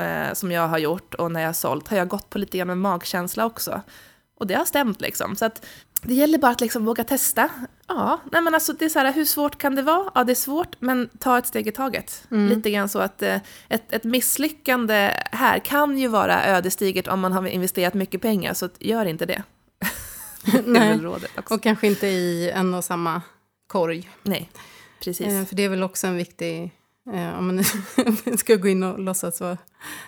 [0.00, 2.58] uh, som jag har gjort och när jag har sålt har jag gått på lite
[2.58, 3.82] grann med magkänsla också.
[4.40, 5.36] Och det har stämt liksom.
[5.36, 5.66] Så att
[6.02, 7.48] det gäller bara att liksom våga testa.
[7.86, 10.10] Ja, nej men alltså det är så här, hur svårt kan det vara?
[10.14, 12.24] Ja, det är svårt, men ta ett steg i taget.
[12.30, 12.48] Mm.
[12.48, 17.32] Lite grann så att eh, ett, ett misslyckande här kan ju vara ödesdigert om man
[17.32, 19.42] har investerat mycket pengar, så gör inte det.
[20.64, 21.00] nej,
[21.50, 23.22] och kanske inte i en och samma
[23.66, 24.10] korg.
[24.22, 24.50] Nej,
[25.04, 25.26] precis.
[25.26, 26.72] Eh, för det är väl också en viktig
[27.14, 29.58] Eh, om man ska gå in och låtsas vara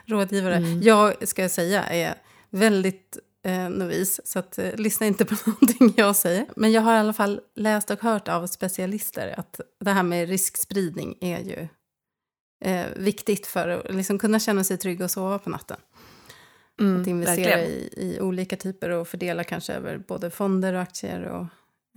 [0.06, 0.56] rådgivare.
[0.56, 0.82] Mm.
[0.82, 2.14] Jag, ska säga, är
[2.50, 6.46] väldigt eh, novis, så att, eh, lyssna inte på någonting jag säger.
[6.56, 10.28] Men jag har i alla fall läst och hört av specialister att det här med
[10.28, 11.68] riskspridning är ju
[12.64, 15.76] eh, viktigt för att liksom kunna känna sig trygg och sova på natten.
[16.80, 21.22] Mm, att investera i, i, olika typer och fördela kanske över både fonder och aktier
[21.22, 21.46] och,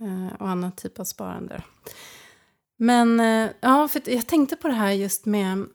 [0.06, 1.62] eh, och annan typ av sparande.
[2.78, 5.66] Men eh, ja, för jag tänkte på det här just med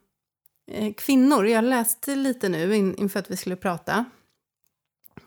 [0.70, 1.46] eh, kvinnor.
[1.46, 4.04] Jag läste lite nu in, inför att vi skulle prata.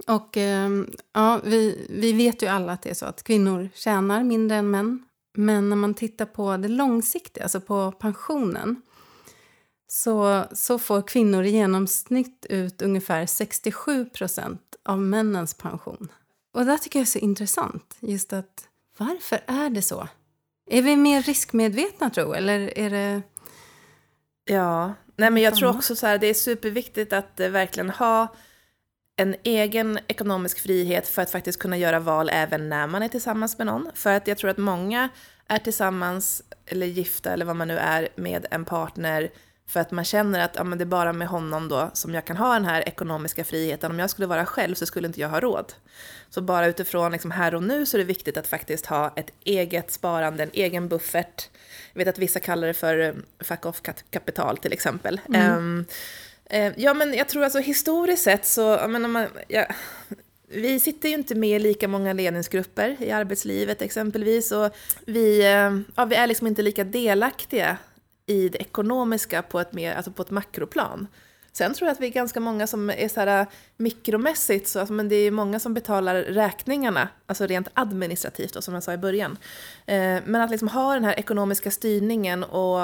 [0.08, 0.69] Och eh,
[1.13, 4.71] ja, vi, vi vet ju alla att det är så att kvinnor tjänar mindre än
[4.71, 5.05] män.
[5.38, 8.81] Men när man tittar på det långsiktiga, alltså på pensionen
[9.88, 16.12] så, så får kvinnor i genomsnitt ut ungefär 67 procent av männens pension.
[16.53, 17.97] Och det tycker jag är så intressant.
[17.99, 20.08] Just att varför är det så?
[20.69, 23.21] Är vi mer riskmedvetna tro eller är det...
[24.45, 28.36] Ja, nej men jag tror också så här, det är superviktigt att eh, verkligen ha
[29.15, 33.58] en egen ekonomisk frihet för att faktiskt kunna göra val även när man är tillsammans
[33.58, 33.91] med någon.
[33.93, 35.10] För att jag tror att många
[35.47, 39.30] är tillsammans, eller gifta eller vad man nu är, med en partner
[39.67, 42.25] för att man känner att ja, men det är bara med honom då som jag
[42.25, 43.91] kan ha den här ekonomiska friheten.
[43.91, 45.73] Om jag skulle vara själv så skulle inte jag ha råd.
[46.30, 49.32] Så bara utifrån liksom här och nu så är det viktigt att faktiskt ha ett
[49.43, 51.49] eget sparande, en egen buffert.
[51.93, 55.21] Jag vet att vissa kallar det för fuck off-kapital till exempel.
[55.30, 55.58] Mm.
[55.58, 55.86] Um,
[56.49, 59.65] Eh, ja men jag tror alltså historiskt sett så, jag menar, man, ja,
[60.47, 65.79] vi sitter ju inte med i lika många ledningsgrupper i arbetslivet exempelvis och vi, eh,
[65.95, 67.77] ja, vi är liksom inte lika delaktiga
[68.25, 71.08] i det ekonomiska på ett, mer, alltså på ett makroplan.
[71.51, 74.79] Sen tror jag att vi är ganska många som är så här eh, mikromässigt, så,
[74.79, 78.93] alltså, men det är många som betalar räkningarna, alltså rent administrativt då, som jag sa
[78.93, 79.38] i början.
[79.86, 82.79] Eh, men att liksom ha den här ekonomiska styrningen och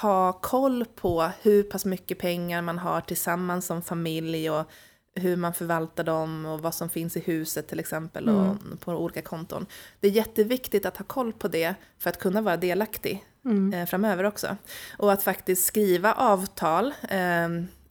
[0.00, 4.70] ha koll på hur pass mycket pengar man har tillsammans som familj och
[5.14, 8.76] hur man förvaltar dem och vad som finns i huset till exempel och mm.
[8.80, 9.66] på olika konton.
[10.00, 13.74] Det är jätteviktigt att ha koll på det för att kunna vara delaktig mm.
[13.74, 14.56] eh, framöver också.
[14.98, 17.48] Och att faktiskt skriva avtal eh,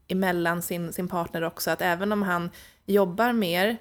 [0.08, 2.50] emellan sin, sin partner också, att även om han
[2.86, 3.78] jobbar mer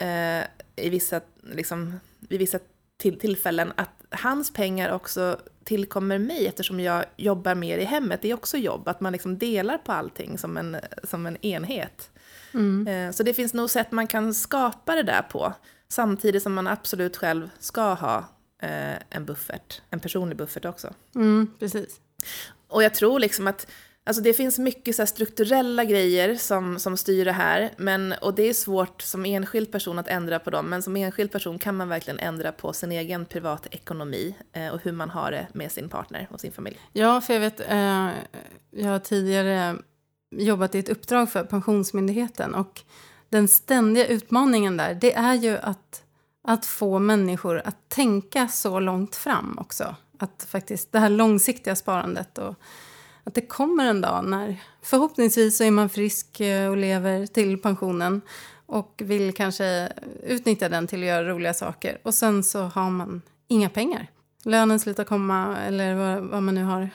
[0.00, 0.44] eh,
[0.76, 2.58] i vissa, liksom, vid vissa
[2.96, 8.22] till, tillfällen, att hans pengar också tillkommer mig eftersom jag jobbar mer i hemmet.
[8.22, 12.10] Det är också jobb, att man liksom delar på allting som en, som en enhet.
[12.54, 12.86] Mm.
[12.86, 15.52] Eh, så det finns nog sätt man kan skapa det där på,
[15.88, 18.18] samtidigt som man absolut själv ska ha
[18.62, 20.94] eh, en buffert, en personlig buffert också.
[21.14, 22.00] Mm, precis.
[22.68, 23.66] Och jag tror liksom att
[24.06, 28.48] Alltså det finns mycket så strukturella grejer som, som styr det här, men, och det
[28.48, 31.88] är svårt som enskild person att ändra på dem, men som enskild person kan man
[31.88, 36.28] verkligen ändra på sin egen privatekonomi eh, och hur man har det med sin partner
[36.30, 36.78] och sin familj.
[36.92, 38.08] Ja, för jag vet, eh,
[38.70, 39.76] jag har tidigare
[40.30, 42.82] jobbat i ett uppdrag för Pensionsmyndigheten och
[43.28, 46.00] den ständiga utmaningen där, det är ju att
[46.46, 49.96] att få människor att tänka så långt fram också.
[50.18, 52.54] Att faktiskt det här långsiktiga sparandet och
[53.24, 57.58] att det kommer en dag när förhoppningsvis så är man frisk eh, och lever till
[57.58, 58.20] pensionen
[58.66, 63.22] och vill kanske utnyttja den till att göra roliga saker och sen så har man
[63.48, 64.10] inga pengar.
[64.44, 66.90] Lönen slutar komma eller vad, vad man nu har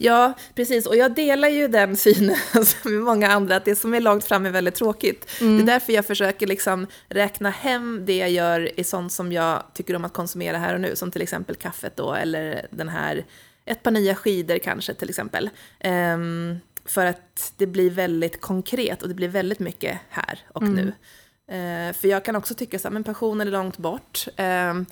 [0.00, 0.86] Ja, precis.
[0.86, 2.36] Och jag delar ju den synen
[2.84, 5.30] med många andra, att det som är långt fram är väldigt tråkigt.
[5.40, 5.56] Mm.
[5.56, 9.62] Det är därför jag försöker liksom räkna hem det jag gör i sånt som jag
[9.74, 13.24] tycker om att konsumera här och nu, som till exempel kaffet då, eller den här,
[13.68, 15.50] ett par nya skidor kanske till exempel.
[15.84, 20.74] Um, för att det blir väldigt konkret och det blir väldigt mycket här och mm.
[20.74, 20.86] nu.
[20.86, 24.26] Uh, för jag kan också tycka så här, men passionen är långt bort.
[24.40, 24.82] Uh,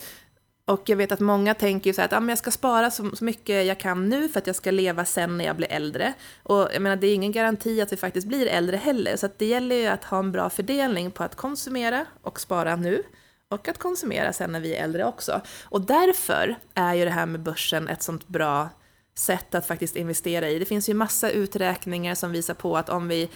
[0.65, 3.17] och jag vet att många tänker så här att ah, men jag ska spara så,
[3.17, 6.13] så, mycket jag kan nu för att jag ska leva sen när jag blir äldre.
[6.43, 9.47] Och jag menar, det är ingen garanti att vi faktiskt blir äldre heller, så det
[9.47, 13.03] gäller ju att ha en bra fördelning på att konsumera och spara nu
[13.49, 15.41] och att konsumera sen när vi är äldre också.
[15.65, 18.69] Och därför är ju det här med börsen ett sånt bra
[19.15, 20.59] sätt att faktiskt investera i.
[20.59, 23.31] Det finns ju massa uträkningar som visar på att om vi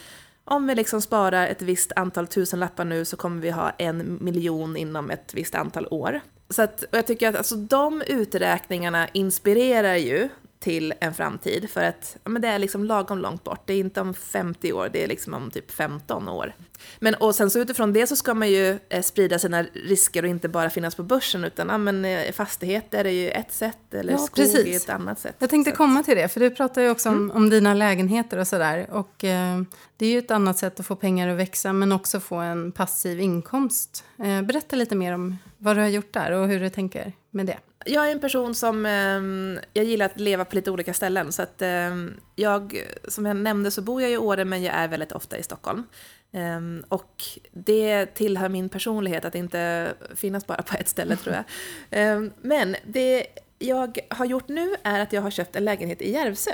[0.44, 4.76] om vi liksom sparar ett visst antal tusenlappar nu så kommer vi ha en miljon
[4.76, 6.20] inom ett visst antal år.
[6.48, 10.28] Så att, och jag tycker att alltså, de uträkningarna inspirerar ju
[10.60, 13.62] till en framtid för att ja, men det är liksom lagom långt bort.
[13.66, 16.54] Det är inte om 50 år, det är liksom om typ 15 år.
[16.98, 20.28] Men och sen så utifrån det så ska man ju eh, sprida sina risker och
[20.28, 24.12] inte bara finnas på börsen utan ja, men, eh, fastigheter är ju ett sätt eller
[24.12, 24.66] ja, skog precis.
[24.66, 25.36] är ett annat sätt.
[25.38, 27.36] Jag tänkte komma till det, för du pratar ju också om, mm.
[27.36, 28.86] om dina lägenheter och sådär.
[28.90, 29.62] Och eh,
[29.96, 32.72] det är ju ett annat sätt att få pengar att växa men också få en
[32.72, 34.04] passiv inkomst.
[34.18, 37.46] Eh, berätta lite mer om vad du har gjort där och hur du tänker med
[37.46, 37.58] det.
[37.84, 41.32] Jag är en person som, eh, jag gillar att leva på lite olika ställen.
[41.32, 41.96] Så att eh,
[42.36, 45.42] jag, som jag nämnde så bor jag i Åre men jag är väldigt ofta i
[45.42, 45.84] Stockholm.
[46.32, 51.44] Eh, och det tillhör min personlighet att inte finnas bara på ett ställe tror jag.
[51.90, 53.26] Ehm, men det
[53.58, 56.52] jag har gjort nu är att jag har köpt en lägenhet i Järvsö.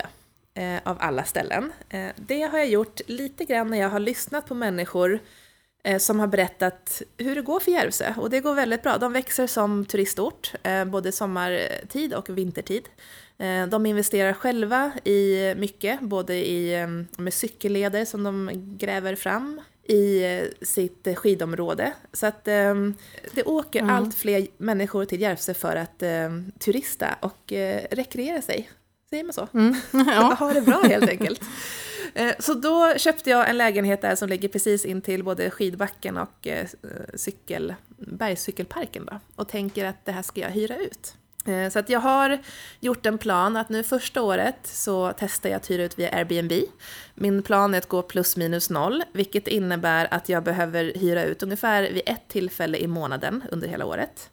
[0.57, 1.73] Eh, av alla ställen.
[1.89, 5.21] Eh, det har jag gjort lite grann när jag har lyssnat på människor
[5.99, 8.15] som har berättat hur det går för Järvsö.
[8.17, 8.99] Och det går väldigt bra.
[8.99, 12.89] De växer som turistort, eh, både sommartid och vintertid.
[13.39, 16.89] Eh, de investerar själva i mycket, både i, eh,
[17.23, 21.93] med cykelleder som de gräver fram, i eh, sitt skidområde.
[22.13, 23.95] Så att det åker mm.
[23.95, 25.99] allt fler människor till Järvsö för att
[26.59, 27.53] turista och
[27.91, 28.71] rekreera sig.
[29.11, 29.49] Säger man så?
[29.55, 29.75] Mm.
[30.07, 30.37] Ja.
[30.39, 31.43] ha det bra helt enkelt.
[32.39, 36.49] Så då köpte jag en lägenhet där som ligger precis in till både skidbacken och
[37.15, 41.15] cykel, bergscykelparken då, och tänker att det här ska jag hyra ut.
[41.47, 42.39] Eh, så att jag har
[42.81, 46.53] gjort en plan att nu första året så testar jag att hyra ut via Airbnb.
[47.15, 51.43] Min plan är att gå plus minus noll, vilket innebär att jag behöver hyra ut
[51.43, 54.31] ungefär vid ett tillfälle i månaden under hela året.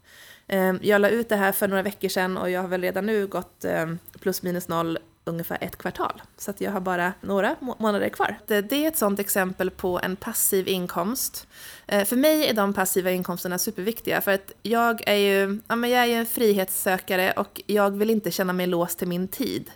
[0.48, 3.06] Ehm, jag la ut det här för några veckor sedan och jag har väl redan
[3.06, 6.22] nu gått ehm, plus minus noll ungefär ett kvartal.
[6.38, 8.40] Så att jag har bara några månader kvar.
[8.48, 11.48] Det är ett sådant exempel på en passiv inkomst.
[11.88, 15.90] Ehm, för mig är de passiva inkomsterna superviktiga för att jag är ju ja, men
[15.90, 19.72] jag är en frihetssökare och jag vill inte känna mig låst till min tid.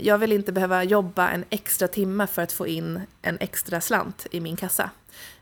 [0.00, 4.26] Jag vill inte behöva jobba en extra timme för att få in en extra slant
[4.30, 4.90] i min kassa.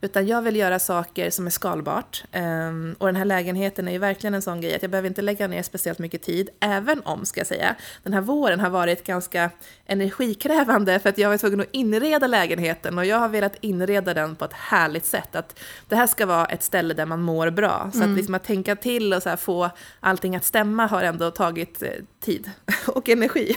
[0.00, 2.24] Utan jag vill göra saker som är skalbart.
[2.32, 5.22] Um, och den här lägenheten är ju verkligen en sån grej att jag behöver inte
[5.22, 9.04] lägga ner speciellt mycket tid, även om, ska jag säga, den här våren har varit
[9.04, 9.50] ganska
[9.86, 14.36] energikrävande för att jag var tvungen att inreda lägenheten och jag har velat inreda den
[14.36, 15.36] på ett härligt sätt.
[15.36, 17.90] Att det här ska vara ett ställe där man mår bra.
[17.92, 18.10] Så mm.
[18.10, 21.88] att, liksom att tänka till och så få allting att stämma har ändå tagit eh,
[22.20, 22.50] tid
[22.86, 23.56] och energi.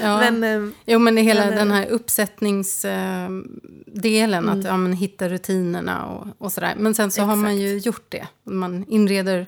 [0.00, 0.18] Ja.
[0.18, 4.58] men, ehm, jo, men det hela men, den här uppsättningsdelen, mm.
[4.58, 6.74] att ja, men, hitta rutinerna och, och sådär.
[6.76, 7.28] Men sen så Exakt.
[7.28, 8.26] har man ju gjort det.
[8.44, 9.46] Man inreder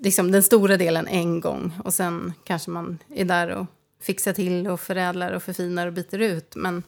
[0.00, 3.66] liksom den stora delen en gång och sen kanske man är där och
[4.00, 6.52] fixar till och förädlar och förfinar och byter ut.
[6.56, 6.82] Men,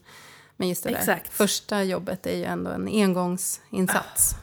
[0.56, 1.24] men just det Exakt.
[1.24, 4.36] där första jobbet är ju ändå en engångsinsats.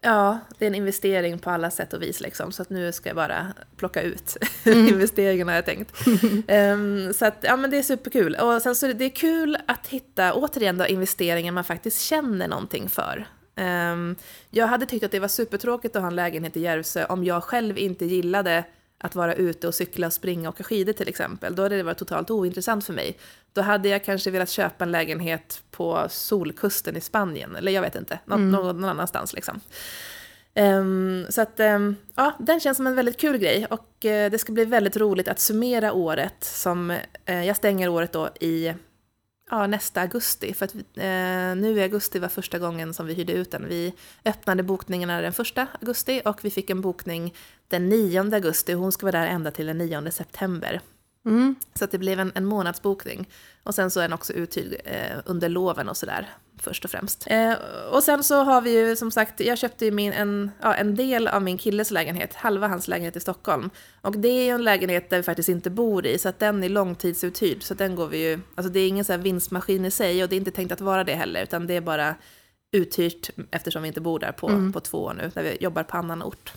[0.00, 2.52] Ja, det är en investering på alla sätt och vis liksom.
[2.52, 4.88] Så att nu ska jag bara plocka ut mm.
[4.88, 6.06] investeringarna har jag tänkt.
[6.48, 8.34] um, så att, ja men det är superkul.
[8.34, 12.88] Och sen så det är kul att hitta, återigen då, investeringar man faktiskt känner någonting
[12.88, 13.26] för.
[13.56, 14.16] Um,
[14.50, 17.44] jag hade tyckt att det var supertråkigt att ha en lägenhet i Järvsö om jag
[17.44, 18.64] själv inte gillade
[18.98, 21.54] att vara ute och cykla, springa och åka skidor till exempel.
[21.54, 23.18] Då hade det varit totalt ointressant för mig.
[23.52, 27.94] Då hade jag kanske velat köpa en lägenhet på solkusten i Spanien, eller jag vet
[27.94, 28.50] inte, någon, mm.
[28.50, 29.60] någon annanstans liksom.
[30.54, 34.40] Um, så att, um, ja, den känns som en väldigt kul grej och uh, det
[34.40, 36.90] ska bli väldigt roligt att summera året som,
[37.30, 38.74] uh, jag stänger året då i
[39.50, 40.54] ja, nästa augusti.
[40.54, 40.82] För att uh,
[41.62, 43.68] nu i augusti var första gången som vi hyrde ut den.
[43.68, 47.34] Vi öppnade bokningarna den första augusti och vi fick en bokning
[47.68, 48.72] den 9 augusti.
[48.72, 50.80] Hon ska vara där ända till den 9 september.
[51.26, 51.54] Mm.
[51.74, 53.28] Så det blev en, en månadsbokning.
[53.62, 56.28] Och sen så är den också uthyrd eh, under loven och sådär,
[56.62, 57.24] först och främst.
[57.26, 57.52] Eh,
[57.90, 60.94] och sen så har vi ju som sagt, jag köpte ju min, en, ja, en
[60.94, 63.70] del av min killes lägenhet, halva hans lägenhet i Stockholm.
[64.00, 66.64] Och det är ju en lägenhet där vi faktiskt inte bor i, så att den
[66.64, 67.62] är långtidsuthyrd.
[67.62, 70.36] Så den går vi ju, alltså det är ingen så vinstmaskin i sig och det
[70.36, 72.14] är inte tänkt att vara det heller, utan det är bara
[72.72, 74.72] uthyrt eftersom vi inte bor där på, mm.
[74.72, 76.52] på två år nu, när vi jobbar på annan ort.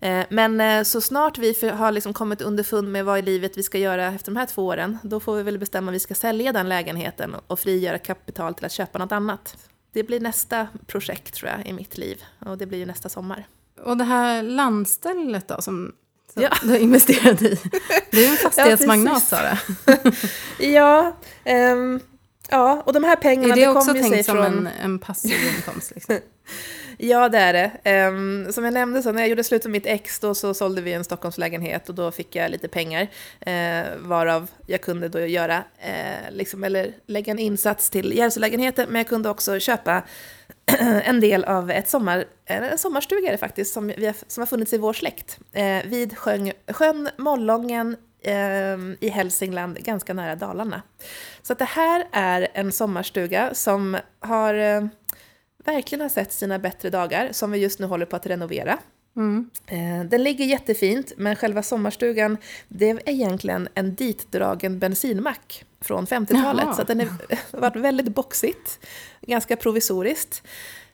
[0.00, 3.62] Eh, men eh, så snart vi har liksom kommit underfund med vad i livet vi
[3.62, 6.14] ska göra efter de här två åren, då får vi väl bestämma om vi ska
[6.14, 9.56] sälja den lägenheten och frigöra kapital till att köpa något annat.
[9.92, 13.46] Det blir nästa projekt tror jag i mitt liv och det blir ju nästa sommar.
[13.82, 15.92] Och det här landstället då som
[16.34, 16.50] som ja.
[16.62, 17.58] du har investerat i.
[18.10, 19.58] Du är en fastighetsmagnat Sara.
[20.58, 22.00] ja, um,
[22.48, 23.54] ja, och de här pengarna...
[23.54, 25.92] Är det, det också tänkt som en, en passiv inkomst?
[25.94, 26.18] Liksom?
[27.02, 28.08] Ja, det är det.
[28.08, 30.82] Um, som jag nämnde, så när jag gjorde slut med mitt ex då så sålde
[30.82, 33.02] vi en Stockholmslägenhet och då fick jag lite pengar
[33.46, 38.96] uh, varav jag kunde då göra, uh, liksom, eller lägga en insats till Järvsölägenheten men
[38.96, 40.02] jag kunde också köpa
[41.04, 44.46] en del av ett sommar, en sommarstuga är det faktiskt, som, vi har, som har
[44.46, 45.38] funnits i vår släkt.
[45.52, 50.82] Eh, vid sjön, sjön Mollången eh, i Hälsingland, ganska nära Dalarna.
[51.42, 54.86] Så det här är en sommarstuga som har eh,
[55.64, 58.78] verkligen har sett sina bättre dagar, som vi just nu håller på att renovera.
[59.16, 59.50] Mm.
[59.66, 62.36] Eh, den ligger jättefint, men själva sommarstugan,
[62.68, 66.76] det är egentligen en ditdragen bensinmack från 50-talet.
[66.76, 67.00] Så den
[67.52, 68.86] har varit väldigt boxigt,
[69.20, 70.42] ganska provisoriskt.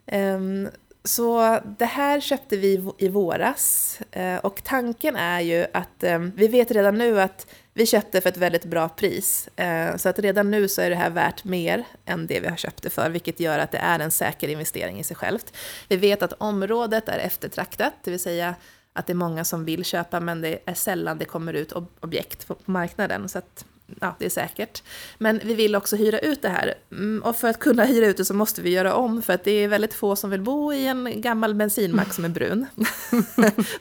[0.07, 0.69] Ehm,
[1.05, 6.49] så det här köpte vi i våras eh, och tanken är ju att ehm, vi
[6.49, 7.47] vet redan nu att
[7.77, 9.49] vi köpte för ett väldigt bra pris.
[9.57, 12.57] Eh, så att redan nu så är det här värt mer än det vi har
[12.57, 15.53] köpt det för, vilket gör att det är en säker investering i sig självt.
[15.89, 18.55] Vi vet att området är eftertraktat, det vill säga
[18.93, 22.47] att det är många som vill köpa men det är sällan det kommer ut objekt
[22.47, 23.29] på marknaden.
[23.29, 23.65] Så att
[24.01, 24.83] ja, det är säkert.
[25.19, 26.75] Men vi vill också hyra ut det här.
[26.93, 29.45] Mm, och för att kunna hyra ut det så måste vi göra om, för att
[29.45, 32.67] det är väldigt få som vill bo i en gammal bensinmack som är brun.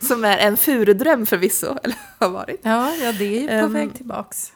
[0.00, 2.60] som är en furudröm förvisso, eller har varit.
[2.62, 4.52] Ja, ja det är ju på um, väg tillbaks.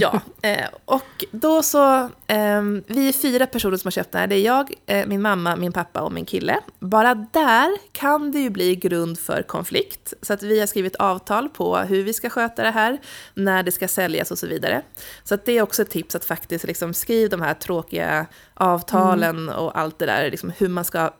[0.00, 4.26] Ja, eh, och då så, eh, vi är fyra personer som har köpt det här.
[4.26, 6.60] Det är jag, eh, min mamma, min pappa och min kille.
[6.78, 10.14] Bara där kan det ju bli grund för konflikt.
[10.22, 12.98] Så att vi har skrivit avtal på hur vi ska sköta det här,
[13.34, 14.82] när det ska säljas och så vidare.
[15.24, 19.38] Så att det är också ett tips att faktiskt liksom skriva de här tråkiga avtalen
[19.38, 19.54] mm.
[19.54, 21.10] och allt det där, liksom hur man ska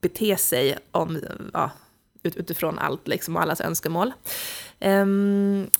[0.00, 1.20] bete sig om,
[1.52, 1.70] ja,
[2.22, 4.12] utifrån allt liksom, och allas önskemål.
[4.80, 5.70] Um,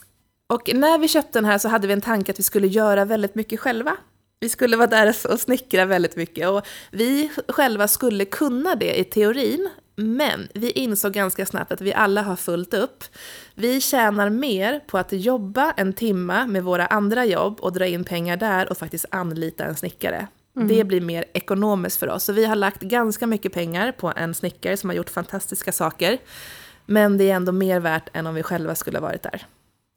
[0.49, 3.05] och när vi köpte den här så hade vi en tanke att vi skulle göra
[3.05, 3.96] väldigt mycket själva.
[4.40, 9.05] Vi skulle vara där och snickra väldigt mycket och vi själva skulle kunna det i
[9.05, 13.05] teorin, men vi insåg ganska snabbt att vi alla har fullt upp.
[13.55, 18.05] Vi tjänar mer på att jobba en timma med våra andra jobb och dra in
[18.05, 20.28] pengar där och faktiskt anlita en snickare.
[20.57, 20.68] Mm.
[20.68, 22.24] Det blir mer ekonomiskt för oss.
[22.24, 26.18] Så vi har lagt ganska mycket pengar på en snickare som har gjort fantastiska saker.
[26.86, 29.46] Men det är ändå mer värt än om vi själva skulle ha varit där.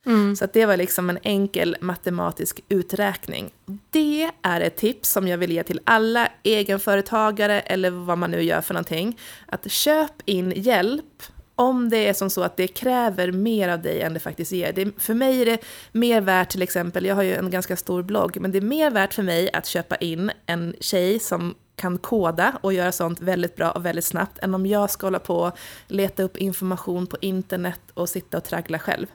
[0.05, 0.35] Mm.
[0.35, 3.51] Så det var liksom en enkel matematisk uträkning.
[3.89, 8.41] Det är ett tips som jag vill ge till alla egenföretagare eller vad man nu
[8.41, 9.19] gör för någonting.
[9.45, 11.23] Att köp in hjälp
[11.55, 14.73] om det är som så att det kräver mer av dig än det faktiskt ger.
[14.73, 15.57] Det, för mig är det
[15.91, 18.91] mer värt till exempel, jag har ju en ganska stor blogg, men det är mer
[18.91, 23.55] värt för mig att köpa in en tjej som kan koda och göra sånt väldigt
[23.55, 27.17] bra och väldigt snabbt än om jag ska hålla på och leta upp information på
[27.21, 29.07] internet och sitta och traggla själv.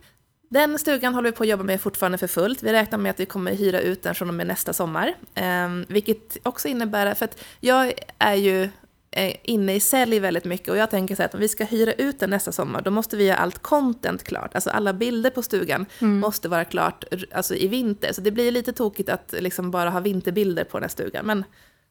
[0.48, 2.62] Den stugan håller vi på att jobba med fortfarande för fullt.
[2.62, 5.14] Vi räknar med att vi kommer hyra ut den från och med nästa sommar.
[5.34, 8.68] Eh, vilket också innebär, för att jag är ju
[9.10, 11.64] eh, inne i sälj väldigt mycket och jag tänker så här att om vi ska
[11.64, 14.54] hyra ut den nästa sommar då måste vi ha allt content klart.
[14.54, 16.18] Alltså alla bilder på stugan mm.
[16.18, 18.12] måste vara klart alltså i vinter.
[18.12, 21.26] Så det blir lite tokigt att liksom bara ha vinterbilder på den här stugan.
[21.26, 21.44] Men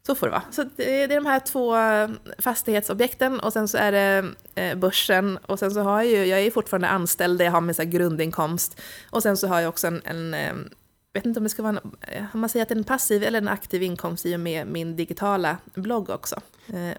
[0.06, 0.44] så får det vara.
[0.52, 4.26] Så eh, det är de här två eh, fastighetsobjekten och sen så är det
[4.56, 7.76] eh, börsen och sen så har jag ju, jag är fortfarande anställd, jag har min
[7.76, 10.02] så grundinkomst och sen så har jag också en,
[10.34, 10.70] en
[11.14, 13.24] vet inte om det ska vara en, om man säger att det är en passiv
[13.24, 16.42] eller en aktiv inkomst i och med min digitala blogg också.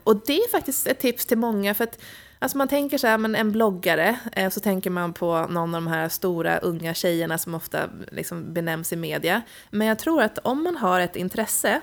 [0.04, 1.98] Och det är faktiskt ett tips till många för att
[2.38, 4.18] Alltså man tänker så här, men en bloggare,
[4.50, 7.78] så tänker man på någon av de här stora unga tjejerna som ofta
[8.12, 9.42] liksom benämns i media.
[9.70, 11.80] Men jag tror att om man har ett intresse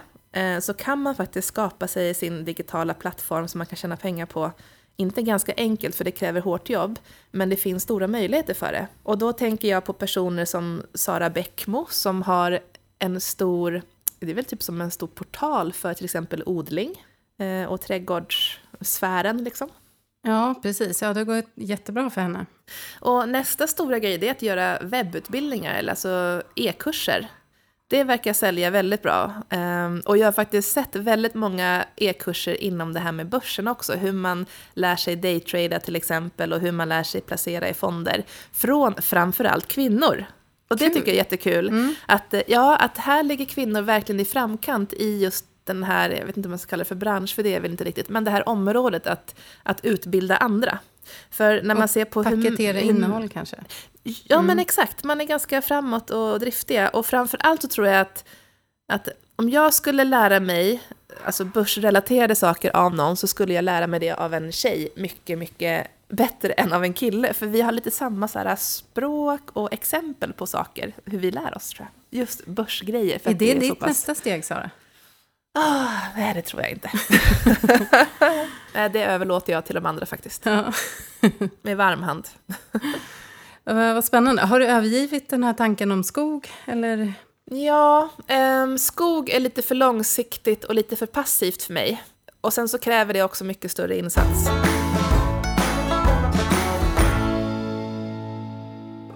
[0.61, 4.51] så kan man faktiskt skapa sig sin digitala plattform som man kan tjäna pengar på.
[4.95, 6.99] Inte ganska enkelt för det kräver hårt jobb,
[7.31, 8.88] men det finns stora möjligheter för det.
[9.03, 12.59] Och då tänker jag på personer som Sara Bäckmo som har
[12.99, 13.81] en stor,
[14.19, 17.05] det är väl typ som en stor portal för till exempel odling
[17.39, 19.69] eh, och trädgårdssfären liksom.
[20.27, 21.01] Ja, precis.
[21.01, 22.45] Ja, det går jättebra för henne.
[22.99, 27.27] Och nästa stora grej är att göra webbutbildningar, eller alltså e-kurser.
[27.94, 29.34] Det verkar sälja väldigt bra.
[29.50, 33.94] Ehm, och jag har faktiskt sett väldigt många e-kurser inom det här med börsen också.
[33.94, 38.24] Hur man lär sig daytrada till exempel och hur man lär sig placera i fonder.
[38.52, 40.26] Från framförallt kvinnor.
[40.70, 40.94] Och det Kul.
[40.94, 41.68] tycker jag är jättekul.
[41.68, 41.96] Mm.
[42.06, 46.38] Att, ja, att här ligger kvinnor verkligen i framkant i just den här, jag vet
[46.38, 48.24] inte om man ska kalla det för bransch, för det är väl inte riktigt, men
[48.24, 50.80] det här området att, att utbilda andra.
[51.30, 53.58] För när man ser på paketera hur, innehåll kanske?
[54.04, 54.45] Ja, mm.
[54.45, 55.04] men exakt.
[55.04, 56.89] Man är ganska framåt och driftiga.
[56.89, 58.26] Och framför allt så tror jag att,
[58.93, 60.82] att om jag skulle lära mig
[61.26, 65.38] alltså börsrelaterade saker av någon så skulle jag lära mig det av en tjej mycket,
[65.38, 67.34] mycket bättre än av en kille.
[67.34, 71.58] För vi har lite samma så här, språk och exempel på saker, hur vi lär
[71.58, 72.20] oss tror jag.
[72.20, 73.20] Just börsgrejer.
[73.20, 73.88] För är det, det är ditt pass...
[73.88, 74.70] nästa steg, Sara?
[75.56, 76.89] Oh, nej, det tror jag inte.
[78.93, 80.45] det överlåter jag till de andra faktiskt.
[80.45, 80.74] Ja.
[81.62, 82.28] Med varm hand.
[83.64, 84.41] Vad spännande.
[84.41, 86.51] Har du övergivit den här tanken om skog?
[86.66, 87.14] Eller?
[87.45, 92.04] Ja, eh, skog är lite för långsiktigt och lite för passivt för mig.
[92.41, 94.49] Och sen så kräver det också mycket större insats.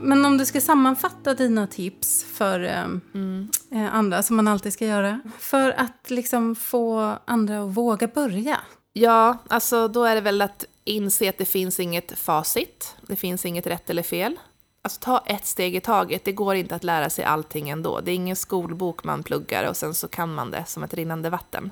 [0.08, 2.84] Men om du ska sammanfatta dina tips för eh,
[3.14, 3.50] mm.
[3.72, 8.60] eh, andra, som man alltid ska göra, för att liksom få andra att våga börja?
[8.94, 13.46] Ja, alltså då är det väl att inse att det finns inget facit, det finns
[13.46, 14.40] inget rätt eller fel.
[14.82, 18.00] Alltså ta ett steg i taget, det går inte att lära sig allting ändå.
[18.00, 21.30] Det är ingen skolbok man pluggar och sen så kan man det som ett rinnande
[21.30, 21.72] vatten.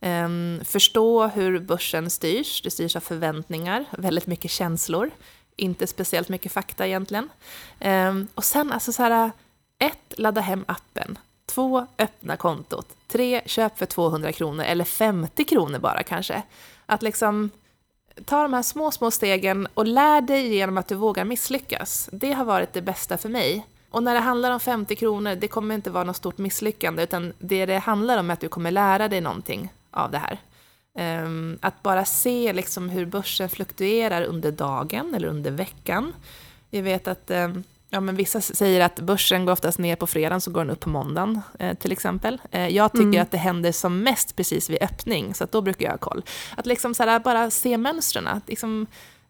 [0.00, 5.10] Um, förstå hur börsen styrs, det styrs av förväntningar, väldigt mycket känslor
[5.56, 7.30] inte speciellt mycket fakta egentligen.
[7.80, 9.30] Um, och sen alltså så här,
[9.78, 11.18] ett, ladda hem appen.
[11.46, 12.86] Två, öppna kontot.
[13.08, 16.42] Tre, köp för 200 kronor eller 50 kronor bara kanske.
[16.86, 17.50] Att liksom
[18.24, 22.08] ta de här små, små stegen och lär dig genom att du vågar misslyckas.
[22.12, 23.66] Det har varit det bästa för mig.
[23.90, 27.32] och när det handlar om 50 kronor, det kommer inte vara något stort misslyckande, utan
[27.38, 30.38] det det handlar om är att du kommer lära dig någonting av det här.
[30.98, 36.12] Um, att bara se liksom hur börsen fluktuerar under dagen eller under veckan.
[36.70, 37.64] Jag vet att um,
[37.94, 40.80] ja, men vissa säger att börsen går oftast ner på fredagen, så går den upp
[40.80, 42.40] på måndagen eh, till exempel.
[42.50, 43.22] Eh, jag tycker mm.
[43.22, 46.22] att det händer som mest precis vid öppning, så då brukar jag ha koll.
[46.56, 48.86] Att liksom så bara se mönstren, liksom,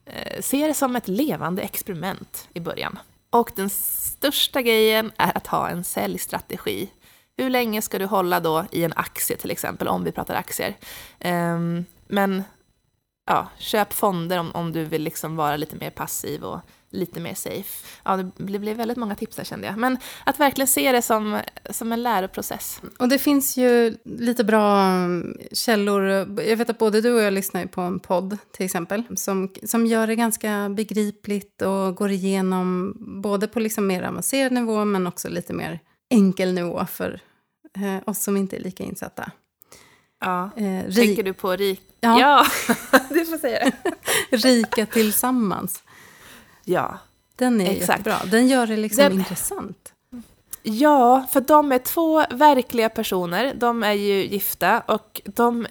[0.06, 2.98] eh, se det som ett levande experiment i början.
[3.30, 6.90] Och den största grejen är att ha en säljstrategi.
[7.36, 10.76] Hur länge ska du hålla då i en aktie till exempel, om vi pratar aktier?
[11.24, 12.42] Um, men
[13.26, 16.60] ja, köp fonder om, om du vill liksom vara lite mer passiv och
[16.90, 17.86] lite mer safe.
[18.04, 19.76] Ja, det blev väldigt många tips där kände jag.
[19.76, 22.82] Men att verkligen se det som, som en läroprocess.
[22.98, 26.02] Och det finns ju lite bra mm, källor.
[26.40, 29.02] Jag vet att både du och jag lyssnar på en podd till exempel.
[29.16, 34.84] Som, som gör det ganska begripligt och går igenom både på liksom mer avancerad nivå
[34.84, 35.80] men också lite mer
[36.14, 37.20] enkel nivå för
[37.76, 39.30] eh, oss som inte är lika insatta.
[40.20, 40.50] Ja.
[40.56, 41.80] Eh, Tänker du på rik...
[42.00, 42.46] Ja, ja.
[43.08, 43.72] du får säga
[44.30, 44.36] det.
[44.36, 45.82] Rika tillsammans.
[46.64, 46.98] Ja,
[47.36, 47.88] Den är exakt.
[48.06, 48.30] jättebra.
[48.30, 49.12] Den gör det liksom Den...
[49.12, 49.92] intressant.
[50.62, 53.54] Ja, för de är två verkliga personer.
[53.54, 55.66] De är ju gifta och de,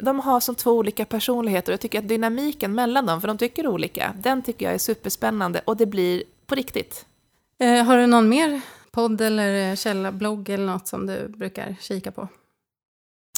[0.00, 1.72] de har som två olika personligheter.
[1.72, 5.60] Jag tycker att dynamiken mellan dem, för de tycker olika, den tycker jag är superspännande
[5.64, 7.06] och det blir på riktigt.
[7.58, 8.60] Eh, har du någon mer
[8.92, 12.28] podd eller eh, källa, blogg eller något som du brukar kika på?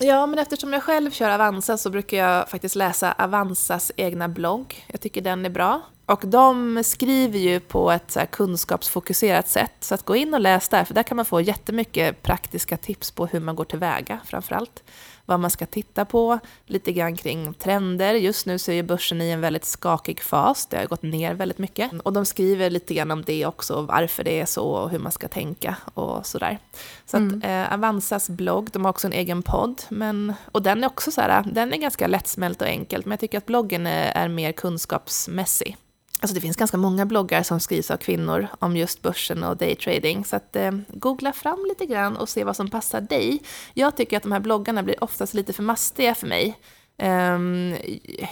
[0.00, 4.84] Ja, men eftersom jag själv kör Avanza så brukar jag faktiskt läsa Avanzas egna blogg.
[4.86, 5.82] Jag tycker den är bra.
[6.06, 10.68] Och de skriver ju på ett så kunskapsfokuserat sätt, så att gå in och läs
[10.68, 14.82] där, för där kan man få jättemycket praktiska tips på hur man går tillväga framförallt
[15.26, 18.14] vad man ska titta på, lite grann kring trender.
[18.14, 21.58] Just nu så är börsen i en väldigt skakig fas, det har gått ner väldigt
[21.58, 21.92] mycket.
[22.02, 25.12] Och de skriver lite grann om det också, varför det är så och hur man
[25.12, 26.58] ska tänka och sådär.
[27.06, 27.38] Så mm.
[27.38, 31.10] att eh, Avanzas blogg, de har också en egen podd, men, och den är också
[31.10, 34.28] så här, den är ganska lättsmält och enkelt, men jag tycker att bloggen är, är
[34.28, 35.76] mer kunskapsmässig.
[36.22, 40.24] Alltså det finns ganska många bloggar som skrivs av kvinnor om just börsen och daytrading.
[40.24, 43.42] Så att, eh, googla fram lite grann och se vad som passar dig.
[43.74, 46.58] Jag tycker att de här bloggarna blir oftast lite för mastiga för mig.
[47.02, 47.76] Um,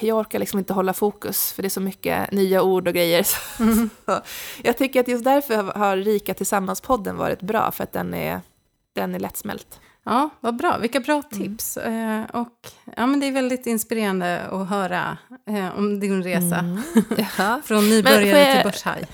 [0.01, 3.27] jag orkar liksom inte hålla fokus, för det är så mycket nya ord och grejer.
[3.61, 3.91] Mm.
[4.63, 8.41] jag tycker att just därför har Rika Tillsammans-podden varit bra, för att den är,
[8.95, 9.81] den är lättsmält.
[10.05, 10.79] Ja, vad bra.
[10.79, 11.47] Vilka bra mm.
[11.47, 11.77] tips.
[11.77, 12.23] Mm.
[12.23, 16.59] Eh, och, ja, men det är väldigt inspirerande att höra eh, om din resa.
[16.59, 16.83] Mm.
[17.65, 19.07] Från nybörjare jag, till börshaj.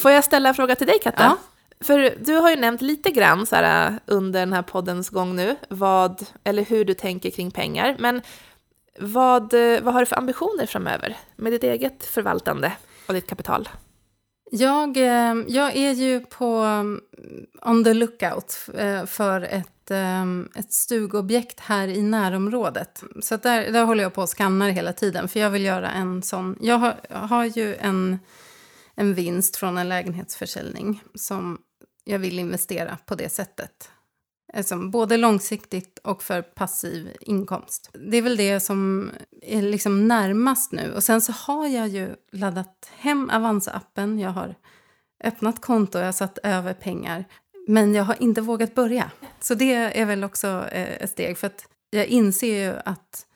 [0.00, 1.22] får jag ställa en fråga till dig, Katta?
[1.22, 1.36] Ja.
[1.84, 5.56] För du har ju nämnt lite grann så här, under den här poddens gång nu,
[5.68, 7.96] vad, eller hur du tänker kring pengar.
[7.98, 8.22] Men
[9.00, 12.72] vad, vad har du för ambitioner framöver med ditt eget förvaltande
[13.06, 13.68] av ditt kapital?
[14.54, 17.00] Jag, eh, jag är ju på mm,
[17.62, 23.04] on the lookout eh, för ett ett, ehm, ett stugobjekt här i närområdet.
[23.22, 25.28] Så där, där håller jag på och skannar hela tiden.
[25.28, 26.56] För jag vill göra en sån...
[26.60, 28.18] Jag har, jag har ju en,
[28.94, 31.58] en vinst från en lägenhetsförsäljning som
[32.04, 33.90] jag vill investera på det sättet.
[34.54, 37.90] Alltså, både långsiktigt och för passiv inkomst.
[38.10, 39.10] Det är väl det som
[39.42, 40.92] är liksom närmast nu.
[40.94, 44.20] Och sen så har jag ju laddat hem Avanza-appen.
[44.20, 44.54] Jag har
[45.24, 47.24] öppnat konto, jag har satt över pengar.
[47.68, 49.10] Men jag har inte vågat börja.
[49.40, 51.38] Så det är väl också eh, ett steg.
[51.38, 53.26] För att jag inser ju att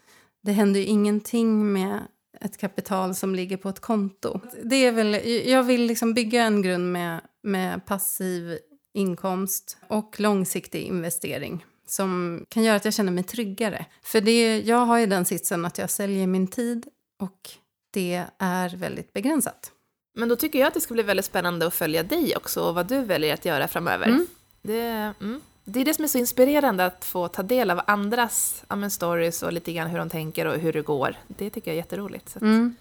[0.43, 2.01] det händer ju ingenting med
[2.41, 4.41] ett kapital som ligger på ett konto.
[4.63, 5.15] Det är väl,
[5.51, 8.59] jag vill liksom bygga en grund med, med passiv
[8.95, 13.87] inkomst och långsiktig investering som kan göra att jag känner mig tryggare.
[14.03, 16.87] För det, jag har ju den sitsen att jag säljer min tid
[17.21, 17.51] och
[17.93, 19.73] det är väldigt begränsat.
[20.19, 22.75] Men då tycker jag att det ska bli väldigt spännande att följa dig också och
[22.75, 24.07] vad du väljer att göra framöver.
[24.07, 24.27] Mm.
[24.63, 24.81] Det,
[25.21, 25.41] mm.
[25.65, 29.43] det är det som är så inspirerande att få ta del av andras ja, stories
[29.43, 31.17] och lite grann hur de tänker och hur det går.
[31.27, 32.29] Det tycker jag är jätteroligt.
[32.29, 32.77] Så mm.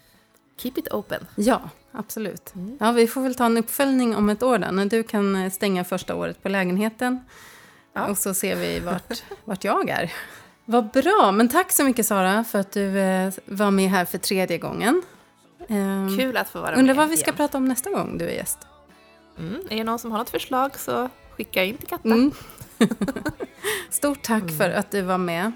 [0.58, 1.28] Keep it open.
[1.36, 1.62] Ja,
[1.92, 2.56] absolut.
[2.56, 2.78] Mm.
[2.80, 5.52] Ja, vi får väl ta en uppföljning om ett år då, när du kan eh,
[5.52, 7.20] stänga första året på lägenheten.
[7.94, 8.08] Ja.
[8.08, 10.14] Och så ser vi vart, vart jag är.
[10.66, 14.18] Vad bra, men tack så mycket Sara för att du eh, var med här för
[14.18, 15.02] tredje gången.
[15.70, 16.80] Um, Kul att få vara med.
[16.80, 17.38] Undrar vad vi ska igen.
[17.38, 18.60] prata om nästa gång du är gäst.
[19.40, 22.10] Mm, är det någon som har något förslag så skicka in till Katta.
[22.10, 22.32] Mm.
[23.90, 24.58] Stort tack mm.
[24.58, 25.52] för att du var med.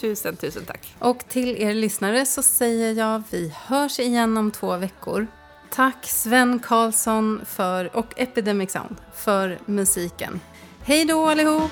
[0.00, 0.94] Tusen, tusen tack.
[0.98, 5.26] Och till er lyssnare så säger jag vi hörs igen om två veckor.
[5.70, 10.40] Tack Sven Karlsson för, och Epidemic Sound för musiken.
[10.82, 11.70] Hej då allihop!